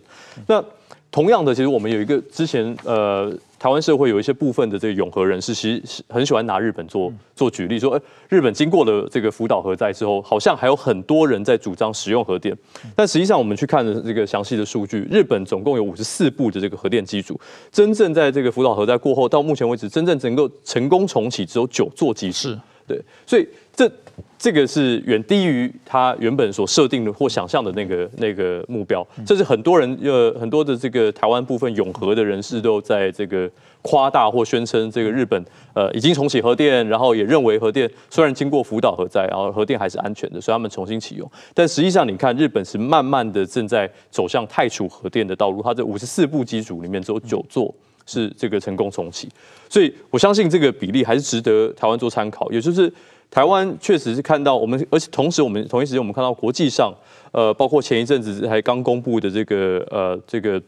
[0.47, 0.65] 那
[1.11, 3.33] 同样的，其实我们有一个之前，呃。
[3.59, 12.57] 台湾社会有一些部分的这个永和人士，其实很喜欢拿日本做做举例，说，哎，日本经过了这个福岛核灾之后，好像还有很多人在主张使用核电。
[12.95, 17.37] 但实际上，我们去看的这个详细的数据，日本总共有五十四部的这个核电机组，
[17.73, 22.57] 真正在这个福岛核灾过后，到目前为止，真正能够成功重启只有九座机组。
[22.89, 23.47] 对，所以
[23.77, 23.89] 这。
[24.37, 33.51] 这个是远低于他原本所设定的或想象的那个那个目标，这是很多人呃很多的这个台湾部分永和的人士都在这个
[33.83, 41.29] 夸大或宣称这个日本呃已经重启核电，然后也认为核电虽然经过福岛核灾，然后核电还是安全的，所以他们重新启用。
[41.53, 47.75] 但实际上你看，日本是慢慢的正在走向汰除核电的道路，它这五十四部机组里面只有九座
[48.09, 49.29] 是这个成功重启，
[49.69, 52.93] 所以我相信这个比例还是值得台湾做参考，也就是。
[53.31, 56.91] 台湾确实是看到我们，而且同时我们同一时间我们看到国际上，
[57.31, 60.59] 呃，包括前一阵子还刚公布的这个呃这个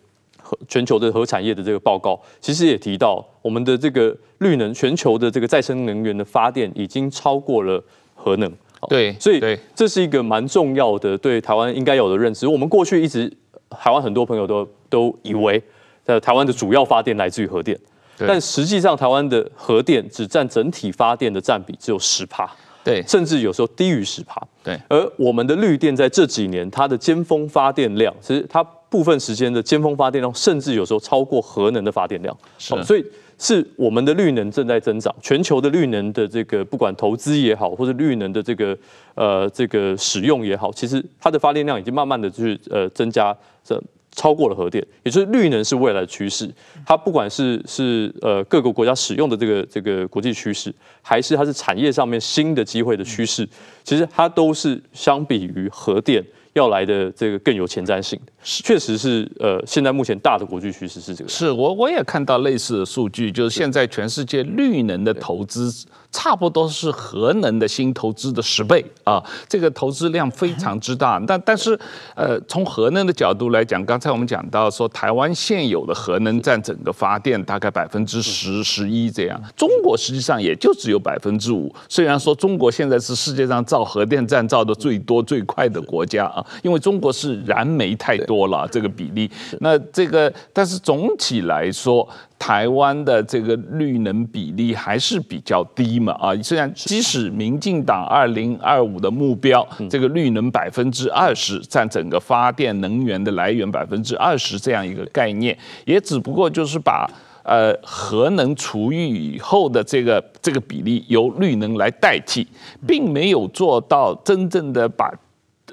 [0.42, 7.82] 核全球的核产业的这个报告，其实也提到我们的这个绿能全球的这个再生能源的发电已经超过了
[8.14, 8.52] 核能。
[8.90, 9.40] 对，所以
[9.74, 12.46] 这是一个蛮重要的对台湾应该有的认知。
[12.46, 13.32] 我们过去一直
[13.70, 15.62] 台湾很多朋友都都以为，
[16.04, 17.78] 在台湾的主要发电来自于核电。
[18.26, 22.50] 但实际上，台湾的核电只占整体发电的占比只有十帕，
[22.84, 24.78] 对，甚至有时候低于十帕，对。
[24.90, 32.36] 而我们的绿电在这几年，它的尖峰发电量，其实它部分时间的尖峰发电量，甚至有时候超过核能的发电量。
[32.58, 33.02] 是，所以
[33.38, 38.76] 是我们的绿能正在增长，全球的绿能的这个不管投资也好，或者绿能的这个
[39.14, 43.34] 呃这个使用也好，其实它的发电量已经慢慢的去呃增加
[43.64, 43.82] 这。
[44.12, 46.50] 超过了核电，也就是绿能是未来的趋势。
[46.84, 53.48] 它不管是是呃各个国家使用的这个这个国际趋势，还是它是产业上面新的机会的趋势，
[53.84, 58.18] 其实它都是相比于核电要来的这个更有前瞻性。
[58.42, 61.28] 确实是呃，现在目前大的国际趋势是这个。
[61.28, 65.70] 是我我也看到类似的数据，就是现在全世界绿能的投资
[66.10, 71.20] 差不多是核能的新投资的十倍啊，这个投资量非常之大。
[71.26, 71.78] 但但是
[72.14, 81.72] 呃，从核能的角度来讲，刚才我们讲到说，台湾现有的核能占整个发电大概百分之十十一这样，中国实际上也就只有百分之五。
[81.88, 89.30] 虽然说中国现在是世界上造核电站造的最多最快的国家啊，因为中国是燃煤太多了这个比例。
[89.60, 107.06] 那这个但是总体来说，台湾的这个绿能比例还是比较低嘛啊，虽然即使民进党二零二五的目标，这个绿能百分之二十占整个发电能源的来源百分之二十这样一个概念，也只不过就是把
[107.42, 112.46] 呃核能除以以后的这个这个比例由绿能来代替，
[112.86, 115.12] 并没有做到真正的把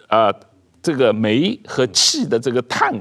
[0.09, 0.33] 呃
[0.87, 2.93] 这个煤和气的这个碳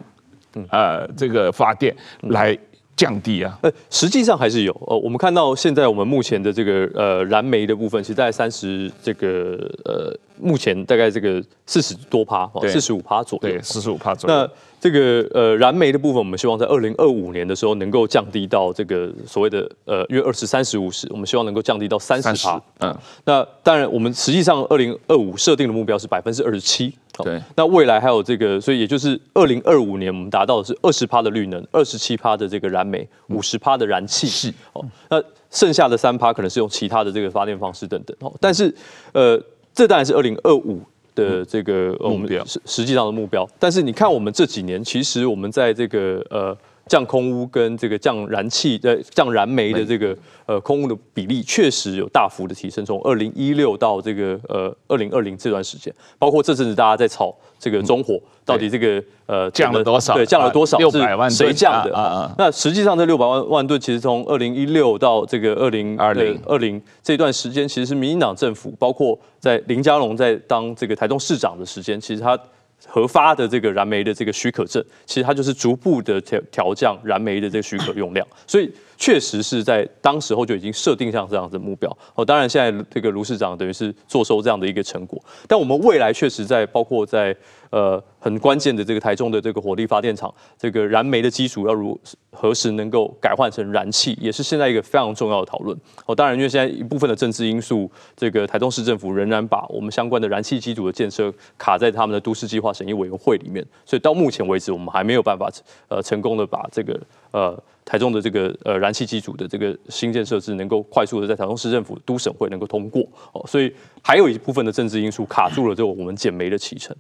[0.70, 2.59] 呃这个发电来。
[2.96, 14.35] 降低啊，呃，实际上还是有，呃，我们看到现在我们目前的这个呃燃煤的部分，其实在三十这个呃，目前大概这个四十多趴，四十五趴左右，对，四十五趴左右。
[14.35, 22.59] 那这个呃燃煤的部分，我们希望在二零二五年的时候能够降低到这个所谓的呃约二十三十五十，我们希望能够降低到三十趴。
[22.81, 22.96] 嗯，
[23.27, 26.94] 那当然我们实际上二零二五设定的目标是百分之二十七。
[27.24, 34.26] 对，那未来还有这个，所以也就是二零二五年，我们达到的是二十趴的绿能，二十七趴的这个燃煤，五十趴的燃气。
[34.26, 38.16] 是哦，那剩下的三趴可能是用其他的这个发电方式等等。
[38.20, 38.74] 哦，但是
[39.12, 39.40] 呃，
[39.74, 40.81] 这当然是二零二五
[41.14, 43.48] 的这个目标，实实际上的目标。
[43.59, 46.57] 但是你看，我们这几年其实我们在这个呃。
[46.87, 60.14] 降空污跟这个降燃气的降燃煤的这个呃空污的比例确实有大幅的提升，从二零一六到这个呃二零二零这段时间，包括这阵子大家在炒这个中火到底这个呃降了多少？
[60.14, 60.79] 对，降了多少？
[60.79, 61.92] 六百万谁降的？
[61.92, 62.35] 啊啊！
[62.38, 72.38] 那实际上这六百万万吨，其实从二零一六到这个二零二零二零这段时间，其实是民进党政府，包括在林佳龙在当这个台中市长的时间，其实他。
[72.85, 81.91] 核发的这个燃煤的这个许可证，其实它就是逐步的调调降燃煤的这个许可用量，所以确实是在当时候就已经设定上这样的目标。
[82.15, 87.37] 哦，当然现在这个卢市长等于是坐收这样的一个成果，但我们未来确实在包括在。
[87.71, 91.99] 呃，很关键的这个台中的这个火力发电厂，这个燃煤的基础要如
[92.31, 95.77] 何时能够改换成燃气，也是现在一个非常重要的讨论。
[96.07, 105.51] 哦，当然，因为现在一部分的政治因素，这个台中市政府仍然把我们相关的燃气机组的建设卡在他们的都市计划审议委员会里面，所以到目前为止，我们还没有办法
[105.89, 106.99] 呃成功的把这个
[107.37, 107.62] 呃。
[107.88, 113.01] 台中的这个呃燃气机组的这个新建设置能够快速的在台中市政府都审会能够通过
[113.33, 113.72] 哦，所以
[114.03, 116.96] 还有一部分的政治因素卡住了这个我们减煤的启程。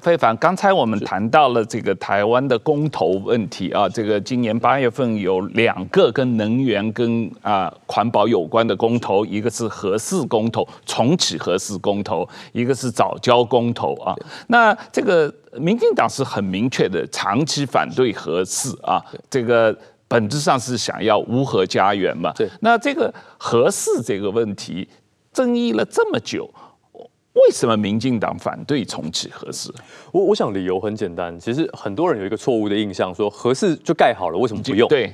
[0.00, 14.14] 飞帆，刚才我们谈到了这个台湾的公投问题啊，这个今年八月份有两个跟能源跟啊环保有关的公投，一个是核四公投，重启核四公投，一个是早交公投啊。
[14.46, 19.76] 那这个民进党是很明确的长期反对核四啊，这个。
[20.10, 22.32] 本质上是想要无核家园嘛？
[22.34, 22.48] 对。
[22.60, 24.88] 那这个核四这个问题
[25.34, 26.50] 争议了这么久，
[27.44, 29.72] 为什么民进党反对重启核四？
[30.12, 34.88] 我我想理由很简单，其实很多人有一个错误的印象，说核四就盖好了，为什么不用？
[34.88, 35.12] 对。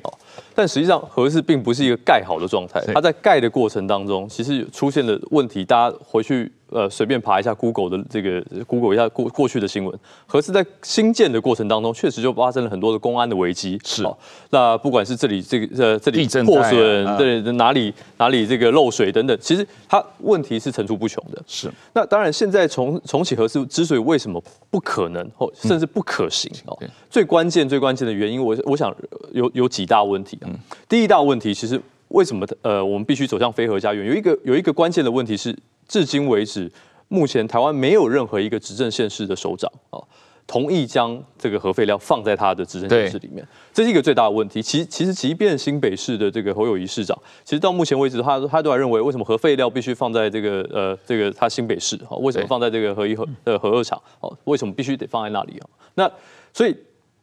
[0.55, 6.51] 但实际上核四并不是一个盖好的状态，它在盖的过程当中，其实出现了问题，大家回去。
[6.75, 13.81] 呃，随便爬一下 Google 的这个 Google 一下过过去的新闻，核四在新建的过程当中，确实就发生了很多的公安的危机。
[13.85, 14.05] 是，
[14.51, 21.41] 那不管是这里这个呃这里破损，对哪里哪里这个漏水等等，其实它问题是层出不穷的。
[21.47, 26.77] 是，那当然现在重重启核四之所以为什么不可能或甚至不可行哦，
[27.09, 28.93] 最关键最关键的原因，我我想
[29.31, 30.51] 有有几大问题啊。
[30.89, 31.81] 第一大问题，其实
[32.15, 34.07] 为什么呃我们必须走向非核家园？
[34.07, 35.55] 有一个有一个关键的问题是。
[35.87, 36.73] 至今为止，
[37.09, 40.01] 目前台湾没有任何一个执政县市的首长啊，
[40.47, 44.63] 同意将这个核废料放在他的执政县市里面，这是一个最大的问题。
[44.63, 52.17] 其其实，即便新北市的这个侯友谊市长，其实到目前为止，他他都还认为，为什么核废料必须放在这个呃这个他新北市啊？
[52.17, 54.01] 为什么放在这个核一核呃核二厂？
[54.21, 55.69] 哦，为什么必须得放在那里啊？
[55.97, 56.11] 那
[56.55, 56.75] 所以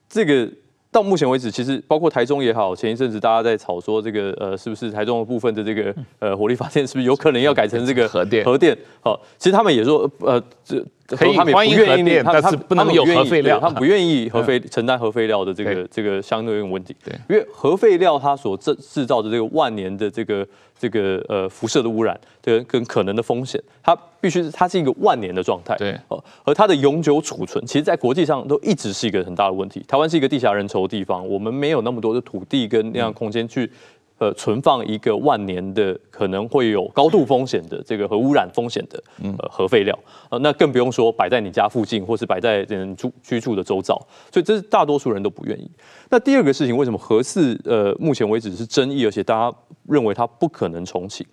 [0.08, 0.48] 这个。
[0.92, 8.44] 到目前为止，其实包括台中也好，前一阵子大家在吵说这个呃，是不是台中的部分的这个呃火力发电是不是有可能要改成这个核电？
[8.44, 10.84] 核电，好，其实他们也说呃这。
[11.16, 16.96] 可以欢迎核电，但是不能有核废料，他们不愿意 核废承担核废料的这个这个相对应问题。
[17.04, 20.48] 对，因为核废料它所制制造的这个万年的这个
[20.80, 25.76] 这个呃辐射的污染，跟跟可能的风险，它必须是它是一个万年的状态。
[25.78, 29.84] 对，哦，而它的永久储存，其实在国际上都一直是一个很大的问题。
[29.88, 33.70] 台湾是一个地狭人稠的地方，我们没有那么多的土地跟那样空间去。
[34.22, 39.98] 呃，存放一个万年的可能会有高度风险的这个核污染风险的呃核废料，
[40.30, 44.00] 呃，那更不用说摆在你家附近，或是摆在人住居住的周遭，
[44.32, 45.68] 所以这是大多数人都不愿意。
[46.12, 49.58] 那第二个事情，为什么核四呃目前为止是争议，而且大家
[49.88, 51.26] 认为它不可能重启？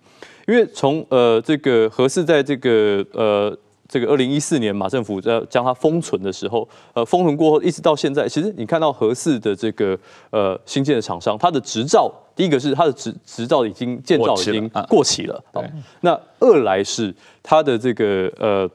[0.47, 3.55] 因为从呃这个核四在这个呃。
[3.91, 9.97] 这个二零一四年马政府在将它封存的时候，呃，封存过后一直到现在，其实你看到核四的这个
[10.29, 12.07] 呃新建的厂商，它的执照，
[12.39, 15.59] 第一个是它的执执照已经建造已经过期了，啊、
[15.99, 17.13] 那二来是
[17.43, 18.69] 它的这个呃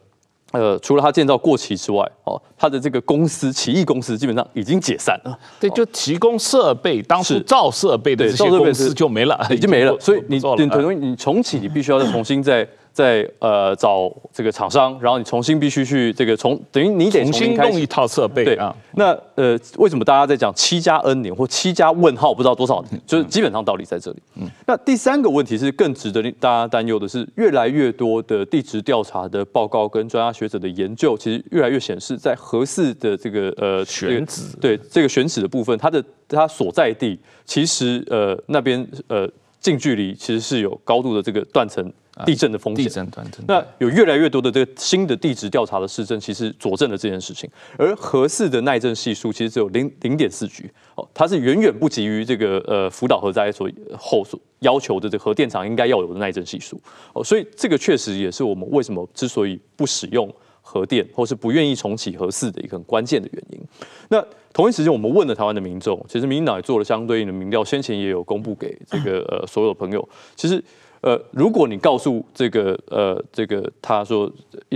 [0.52, 12.68] 呃，除了它建造过期之外，哦，它的这个公司奇异公司基本上已经解散了，对，就提供设备当初造设备的这些公司就没了，已经没了， 所以你等同于你重启，你必须要再重新再。
[12.94, 18.44] 在呃找这个厂商，然后你重新必须去这个从等于你得重新弄一套设备。
[18.44, 23.02] 对啊，那呃为什么大家在讲七加 N 年或七加问号不知道多少年？
[23.04, 24.18] 就是基本上道理在这里。
[24.36, 39.28] 嗯，那第三个问题是更值得大家担忧的是，越来越多的地质调查的报告跟专家学者的研究，其实越来越显示，在合适的这个呃选址，对这个选址的部分，它的它所在地其实呃那边呃
[39.58, 41.92] 近距离其实是有高度的这个断层。
[42.24, 43.06] 地震的风险。
[43.48, 47.50] 那有越来越多的这个新的地质调查的市政，其实佐证了这件事情。
[47.76, 56.80] 而核四的耐震系数其实只有零零点四局哦，它是远远不及于这个呃福岛核灾所后所要求的这个核电厂应该要有的耐震系数。
[57.12, 63.60] 哦，所以这个确实也是我们为什么之所以不使用核电，或是不愿意重启核四的一个很关键的原因。
[64.08, 70.62] 那同一时间，我们问了台湾的民众，其实民进党也做了相对应的民调，先前也有公布给这个呃所有的朋友，其实。
[71.04, 74.26] 呃，如果你告诉这个呃这个他说，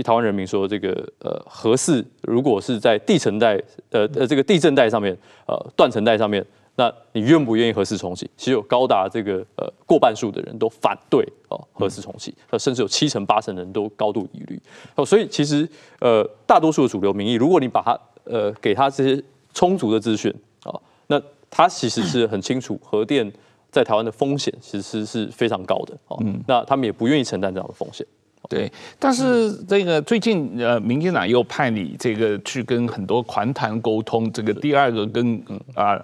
[0.03, 3.55] 台湾人民说这个呃核四如果是在地层带
[3.89, 5.17] 呃呃这个地震带上面
[5.47, 8.29] 呃断层带上面，那你愿不愿意核四重启？
[8.37, 14.61] 其实有高达这个呃过半数的人都反对哦核四重启，甚至有七成八成的人都高度疑虑。
[14.93, 15.67] 哦，所以其实
[15.99, 21.19] 呃大多数的主流民意，如果你把它呃给他这些充足的资讯啊，那
[21.49, 23.33] 他其实是很清楚核电。
[23.71, 28.05] 在台湾的风险其实是非常高的哦，嗯，那他们也不愿意承担这样的风险。
[28.49, 35.41] 对，但是这个最近呃，民进党又派你这个去跟很多团团沟通，这个第二个跟
[35.75, 36.03] 啊。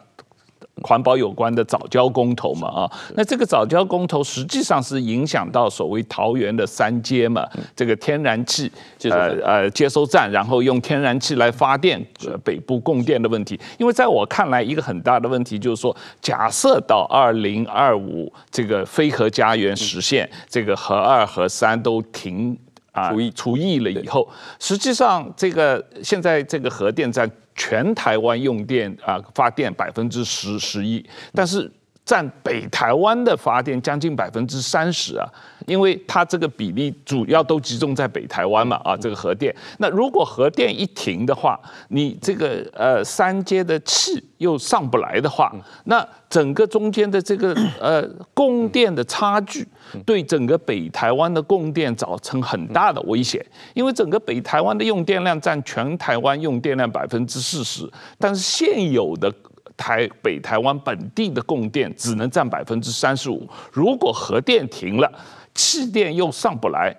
[0.84, 8.70] 环保有关的早教公投嘛啊，那这个早教公投实际上是影响到所谓桃园的三阶嘛，这个天然气
[9.04, 12.06] 呃呃接收站，然后用天然气来发电，
[12.44, 13.60] 北部供电的问题。
[13.78, 22.58] 因为在我看来，一个很大的问题就是说，假设到二零二五这个非核家园实现，这个核二核三都停
[22.92, 23.32] 啊除役。
[23.32, 24.28] 除役了以后，
[24.60, 27.32] 实际上这个现在这个核电站。
[27.56, 31.04] 全台湾用电啊，发电百分之十十一，
[31.34, 31.72] 但是
[32.06, 35.28] 占北台湾的发电将近百分之三十啊，
[35.66, 39.54] 因为它这个比例主要都集中在北台湾嘛啊，这个核电。
[39.80, 45.52] 那如果核电一停的话，你这个呃三阶的气又上不来的话，
[45.86, 49.68] 那整个中间的这个呃供电的差距，
[50.06, 53.44] 对整个北台湾的供电造成很大的危险。
[53.74, 57.90] 因为整个北台湾的用电量占全台湾用电量百分之四十，
[58.20, 59.34] 但是现有的。
[59.78, 65.12] 台北台湾本地的供电只能占百分之三十五，如果核电停了，
[65.54, 66.96] 气电又上不来，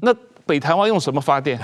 [0.00, 0.14] 那
[0.46, 1.58] 北台湾用什么发电？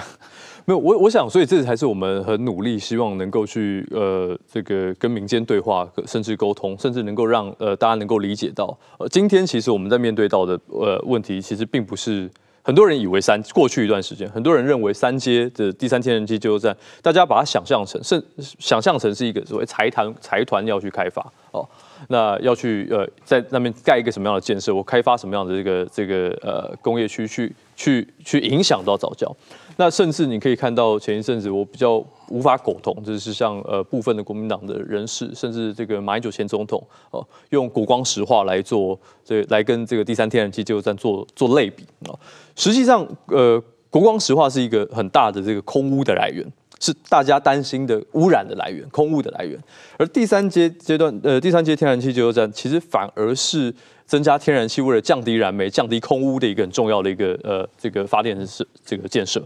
[0.65, 12.31] 没有，我我想，所以这才是我们很努力，希望能够去呃这个跟民间对话，甚至沟通，甚至能够让呃大家能够理解到，呃今天其实我们在面对到的呃问题，其实并不是。
[12.67, 18.21] 很多人以为三过去一段时间，很多人认为三阶的第三天然气加油站，大家把它想象成是
[18.59, 21.65] 想象成是一个所谓财团财团要去开发哦，
[22.09, 29.33] 那要去呃在那边盖一个什么样的建设，我开发什么样的这个这个呃工业区去去去影响到早教。
[29.79, 42.17] 那甚至你可以看到前一阵子我比较无法苟同，就是像呃部分的国民党的人士，甚至这个马英九前总统哦，用国光石化来做这来跟这个第三天然气接收站做做类比啊。
[42.55, 46.43] 实际上，呃，国光石化是一个很大的这个空污的来源，
[46.81, 49.63] 是大家担心的污染的来源，空污的来源。
[49.99, 53.75] 而第三阶阶段，呃，第三阶天然气接收站其实反而是
[54.07, 59.43] 增加天然气，为了降低燃煤、降低空污的一个很重要的一个呃这个发电是这个建设。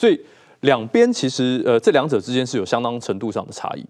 [0.00, 0.18] 所以
[0.60, 3.84] 两边其实呃这两者之间是有相当程度上的差异。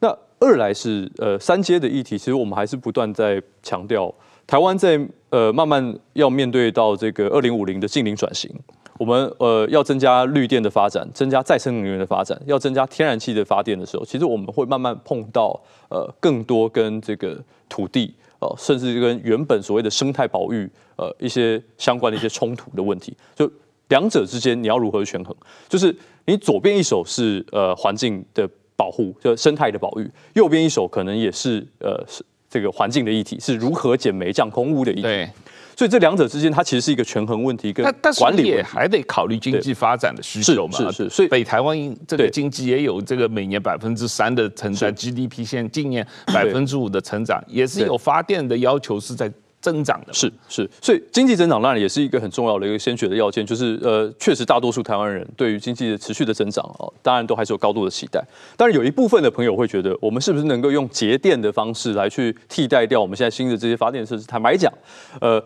[0.00, 0.08] 那
[0.40, 4.12] 二来是呃三阶的议题，其实我们还是不断在强调，
[4.44, 5.00] 台湾在
[5.30, 8.50] 呃慢慢要面对到这个二零五零的近零转型，
[8.98, 23.48] 我们呃要增加绿电的发展，增加再生能源的发展，要增加天然气的发电的时候，其实我们会慢慢碰到呃更多跟这个土地呃甚至跟原本所谓的生态保育呃一些相关的一些冲突的问题，就
[23.92, 25.36] 两者之间你要如何权衡？
[25.68, 28.48] 就是你左边一手是呃环境的。
[28.74, 35.02] 保护就生态的保育，右边一手可能也是呃是这个环境的议题，是如何减煤降空污的议题。
[35.02, 35.30] 对，
[35.76, 37.84] 所以这两者之间它其实是一个权衡问题跟
[38.18, 38.62] 管理问题。
[38.62, 40.76] 还得考虑经济发展的需求嘛。
[40.76, 49.30] 是是，是，所以北台湾这个经济也有这个每年百分之三的成长，GDP 现今年百分之五的成长，也是有发电的要求是在。
[49.62, 58.20] 增长的是是，所以经济增长当然也是一个很重要的一个先决的要件，就是呃，确实大多数台湾人对于经济的持续的增长啊，当然都还是有高度的期待。
[58.56, 64.26] 当然有一部分的朋友会觉得，我们是不是能够用节电的方式来去替代掉我们现在新的这些发电设施？
[64.26, 64.72] 坦白讲，
[65.20, 65.40] 呃，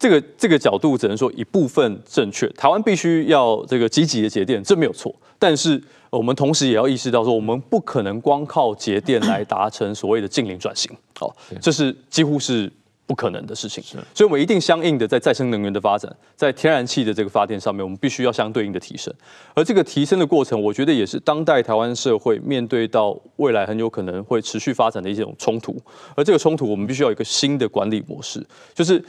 [0.00, 5.14] 这个这个角度只能说一部分正确，台湾必须要这个积极的节电，这没有错。
[5.38, 10.90] 但是我们同时也要意识到说，我们不可能光靠节电来达成所谓的净零转型，
[11.20, 12.68] 哦，这是几乎是。
[13.10, 13.82] 不可能的事情，
[14.14, 19.12] 所以我们一定相应的在再生能源的发展，在天然气的这个发电上面，我们必须要相对应的提升。
[19.52, 25.76] 而这个提升的过程，我觉得也是当代台湾社会面对到未来很有可能会持续发展的一种冲突。
[26.14, 28.40] 而这个冲突，我们必须要有一个新的管理模式，
[28.72, 29.04] 就是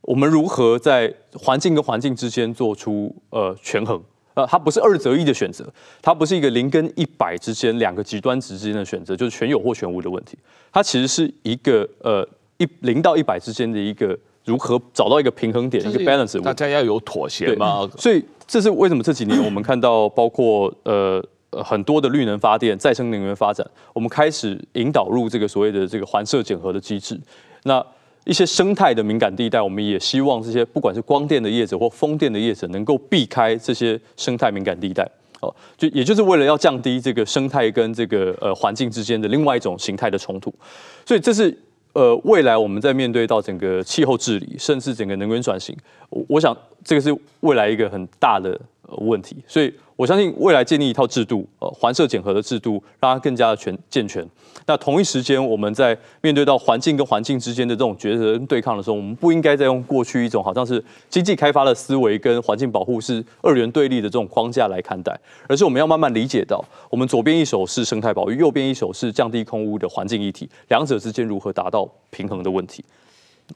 [0.00, 4.02] 我们如何在环境跟环境之间做出呃权衡。
[4.34, 5.64] 呃，它不是二择一的选择，
[6.02, 10.36] 它不是一个零跟一百之间两个极端值之间的选择，就是全有或全无的问题。
[10.72, 12.28] 它其实是一个呃。
[12.58, 17.88] 一零到一百之间的一个如何找到一个平衡点，一个 balance，大家要有妥协嘛。
[17.98, 21.20] 所以这是为什么这几年我们看到包括呃
[21.64, 27.18] 很多的绿能发电、再生能源发展，我们开始引导入这个所谓的这个环设减核的机制。
[27.64, 27.84] 那
[28.24, 35.02] 一些生态的敏感地带，我们也希望这些不管是光电的业者或风电的业者，能够避开这些生态敏感地带。
[35.40, 40.54] 哦，就也就是为了要降低这个生态跟这个呃环境之间的另外一种形态的冲突。
[41.04, 41.56] 所以这是。
[41.94, 45.74] 呃，未来我们在面对到整个气候治理，甚至整个能源转型，
[46.10, 48.50] 我想这个是未来一个很大的
[48.82, 49.72] 呃问题，所以。
[49.96, 54.28] 我相信未来建立一套制度，呃，环设检核的制度，让它更加的全健全。
[54.66, 65.16] 那同一时间，我们在面对到环境跟环境之间的这种抉择跟对抗的时候，我们不应该再用过去一种好像是经济开发的思维跟环境保护是二元对立的这种框架来看待，
[65.46, 72.82] 而是我们要慢慢理解到，我们左边一手是生态保育，右边一手是降低空污的环境议题，两者之间如何达到平衡的问题。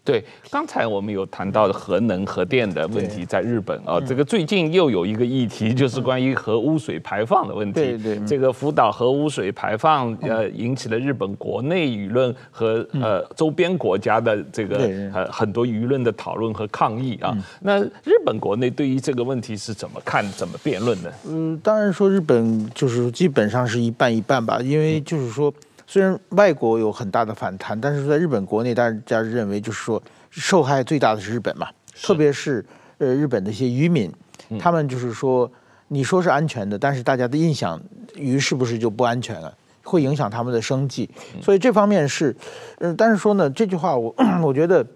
[0.04, 7.80] 对，刚才我们有谈到核能、核电的问题，在日本啊，这个最近又有一个议题，就是关于核污水排放的问题。
[7.80, 14.76] 对对，这个福岛核污水排放，呃，引起了日本国内舆论和呃周边国家的这个
[15.14, 17.36] 呃很多舆论的讨论和抗议啊。
[17.60, 21.12] 那日本国内对于这个问题是怎么看、怎么辩论的？
[21.26, 25.52] 嗯，当然说日本就是基本上是一半一半吧，因为就是说。
[25.90, 31.66] 虽然外国有很大的反弹，但是在日本国内，大家认为就是说受害最大的是日本嘛，
[32.02, 32.62] 特别是
[32.98, 34.12] 呃日本的一些渔民，
[34.60, 35.50] 他们就是说
[35.88, 37.80] 你说是安全的，但是大家的印象
[38.14, 41.08] 鱼是不是就不安全了，会影响他们的生计，
[41.40, 42.36] 所以这方面是，
[42.80, 44.14] 嗯，但是说呢，这句话我
[44.44, 44.86] 我觉得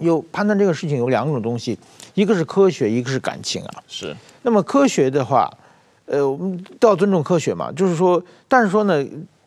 [0.00, 1.78] 有判断这个事情有两种东西，
[2.14, 3.82] 一个是科学，一个是感情啊。
[3.86, 4.16] 是。
[4.40, 5.52] 那么科学的话，
[6.06, 9.06] 呃，我们都要尊重科学嘛，就是说，但是说呢。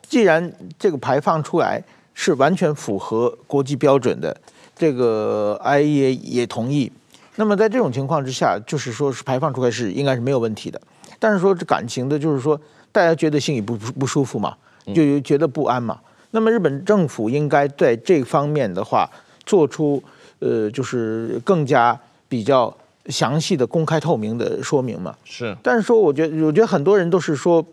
[0.10, 1.82] 既然这个排放出来
[2.16, 4.36] 是完全符合国际标准的，
[4.76, 6.92] 这个 IAEA 也同意，
[7.36, 10.82] 那么在这种情况之下，就是说是排放出来是应该是没有问题的。
[11.20, 12.60] 但是说这感情的，就是说
[12.92, 14.58] 大家觉得心里不不舒服嘛，
[14.96, 16.00] 就觉得不安嘛。
[16.32, 19.08] 那么日本政府应该在这方面的话
[19.46, 20.04] 做出
[20.40, 21.98] 呃，就是更加
[22.28, 25.16] 比较详细的公开透明的说明嘛。
[25.24, 25.56] 是。
[25.62, 27.64] 但是说，我觉得我觉得很多人都是说。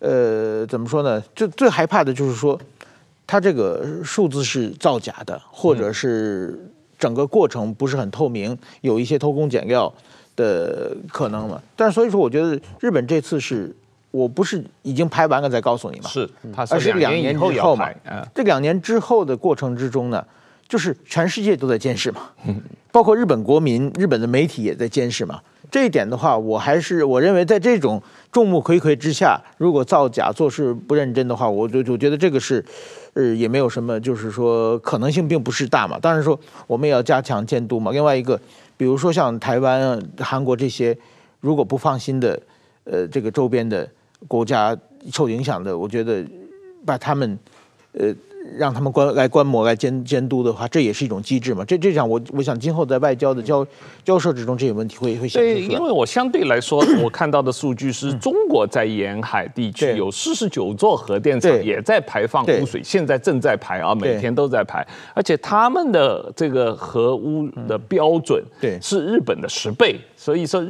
[0.00, 1.22] 呃，怎么说呢？
[1.34, 2.60] 就最害怕的就是说，
[3.26, 6.58] 它这个数字是造假的，或者是
[6.98, 9.92] 整个过程不是很透明，有一些偷工减料
[10.36, 11.60] 的可能嘛。
[11.74, 13.74] 但是所以说，我觉得日本这次是，
[14.10, 16.28] 我不是已经排完了再告诉你嘛，是，
[16.68, 17.88] 而是两年之后嘛。
[18.34, 20.24] 这两年之后的过程之中呢，
[20.68, 22.30] 就是全世界都在监视嘛，
[22.90, 25.40] 包括日本国民、日本的媒体也在监视嘛。
[25.70, 28.00] 这一点的话，我还是我认为，在这种
[28.30, 32.64] 众目睽睽之下，如果造假、做事不认真的话，我就就觉得这个是，
[33.14, 35.98] 呃，也没有什么，就是说可能性并不是大嘛。
[35.98, 37.90] 当然说我们也要加强监督嘛。
[37.90, 38.40] 另外一个，
[38.76, 40.96] 比如说像台湾、韩国这些，
[41.40, 42.40] 如果不放心的，
[42.84, 43.88] 呃这个周边的
[44.28, 44.76] 国家
[45.12, 46.24] 受影响的，我觉得
[46.86, 47.36] 把他们
[47.92, 48.14] 呃。
[48.56, 51.64] 让他们观来观摩来监监督的话，这也是一种机制嘛。
[51.64, 53.66] 这这样我我想今后在外交的交
[54.04, 55.66] 交涉之中，这些问题会会显示出来。
[55.68, 68.78] 对，因为我相对来说， 我看到的数据是中国在沿海地区有四十九座核电厂也在排放污水，现在正在排啊，每天都在排，而且他们的这个核污的标准对。
[68.82, 70.64] 是日本的十倍，所以说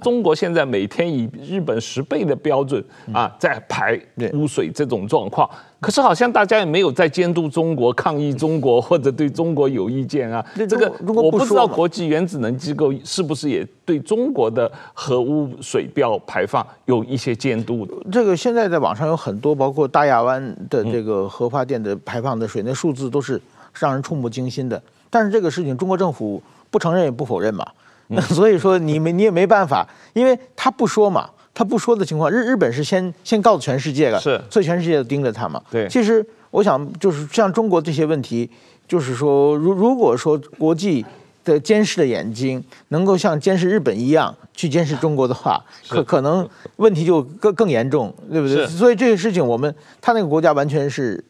[0.00, 2.80] 中国现在每天以日本十倍的标准
[3.12, 4.00] 啊在排
[4.34, 5.50] 污水这种状况。
[5.80, 10.44] 可是好像大家也没有在监督中国、抗议中国或者对中国有意见啊。
[10.54, 17.84] 这个我不知道国际原子能机构是不是也对中国的核污水标排放有一些监督。
[18.12, 23.40] 这个现在在网上有很多，包括大亚湾的这个核发电的排放的水，那数字都是
[23.74, 24.80] 让人触目惊心的。
[25.10, 26.40] 但是这个事情，中国政府
[26.70, 27.66] 不承认也不否认嘛。
[28.16, 31.30] 那所以说你没你也没办法，因为他不说嘛。
[31.52, 35.60] 他不说的情况，日日本是先先告诉全世界了，是，所以全世界都盯着他嘛。
[35.70, 38.48] 对，其实我想就是像中国这些问题，
[38.88, 41.04] 就是说，如如果说国际
[41.44, 48.66] 的监视的眼睛能够像监视日本一样去监视中国的话， 可可能问题就更更严重，对不对？
[48.66, 51.22] 所以这个事情，我们他那个国家完全是，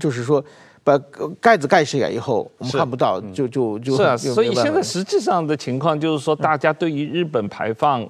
[0.00, 0.42] 就是说
[0.86, 0.96] 把
[1.40, 3.96] 盖子盖起来以后，我们看不到，就就就。
[3.96, 8.08] 是啊，所以现在实际上的情况就是说，大家对于日本排放。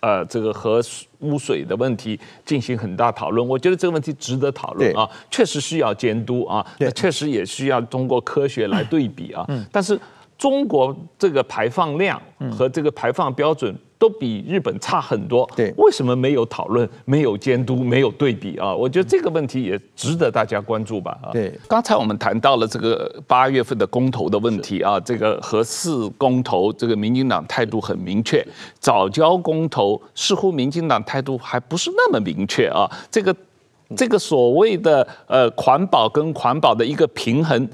[0.00, 0.80] 呃，这个核
[1.22, 6.64] 污水的问题进行很大讨论，我觉得这个问题值得讨论啊，确实需要监督啊，
[6.94, 9.98] 确实也需要通过科学来对比啊，但是
[10.38, 12.22] 中国这个排放量
[12.56, 13.76] 和这个排放标准。
[13.98, 18.72] 都比日本差很多，对，为什么没有讨论、没有监督、没有对比啊？
[18.72, 21.18] 我觉得这个问题也值得大家关注吧。
[21.20, 28.40] 啊，对，刚才我们谈到了这个八月份的公投的问题啊，这个核四公投，这个民进党态度很明确；
[28.78, 32.88] 早交公投似乎民进党态度还不是那么明确啊。
[33.10, 33.34] 这个
[33.96, 37.68] 这个所谓的呃环保跟环保的一个平衡。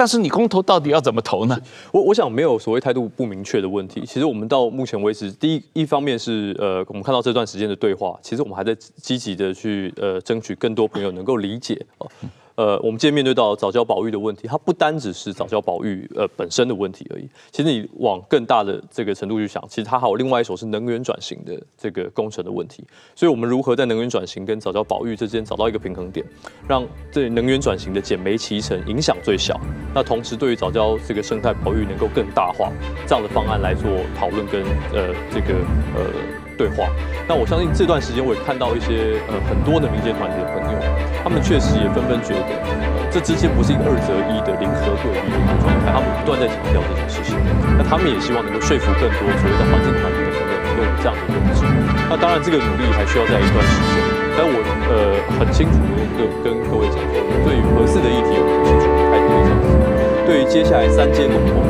[0.00, 1.60] 但是你公投到底要怎么投呢？
[1.92, 4.02] 我我想没有所谓态度不明确的问题。
[4.06, 12.10] 其实我们到目前为止，第一一方面是呃，我们看到这段时间的对话，其实我们还在积极的去呃争取更多朋友能够理解哦。
[12.60, 17.26] 呃，我们今天面对到早教保育的问题，它不单只是早教保育呃本身的问题而已。
[17.50, 22.84] 其实你往更大的这个程度去想，其实它还有另外一手是能源转型的这个工程的问题。
[23.14, 26.26] 所以，我们如何在能源转型跟早教保育之间找到一个平衡点，
[26.68, 29.58] 让对能源转型的减煤期程影响最小，
[29.94, 32.70] 那同时对于早教这个生态保育能够更大化
[33.06, 35.54] 这样的方案来做讨论跟呃这个
[35.96, 36.39] 呃。
[36.60, 36.92] 对话，
[37.24, 40.76] 那我相信这段时间我也看到一些呃很多的民间团体的朋友，
[41.24, 42.52] 他们确实也纷纷觉得，
[43.08, 47.32] 这之间不是一个二择一的零和对立的状态，他们不断在强调这件事情。
[47.80, 51.64] 那他们也希望能够说服更多所谓的环境团体的朋友能够有这样的认知。
[52.12, 54.04] 那当然这个努力还需要在一段时间，
[54.36, 54.60] 但我
[54.92, 59.80] 呃很清楚的跟跟各位讲说，对于合适的议题，我们清楚的态度非常清楚。
[60.28, 61.64] 对于接下来三阶公投，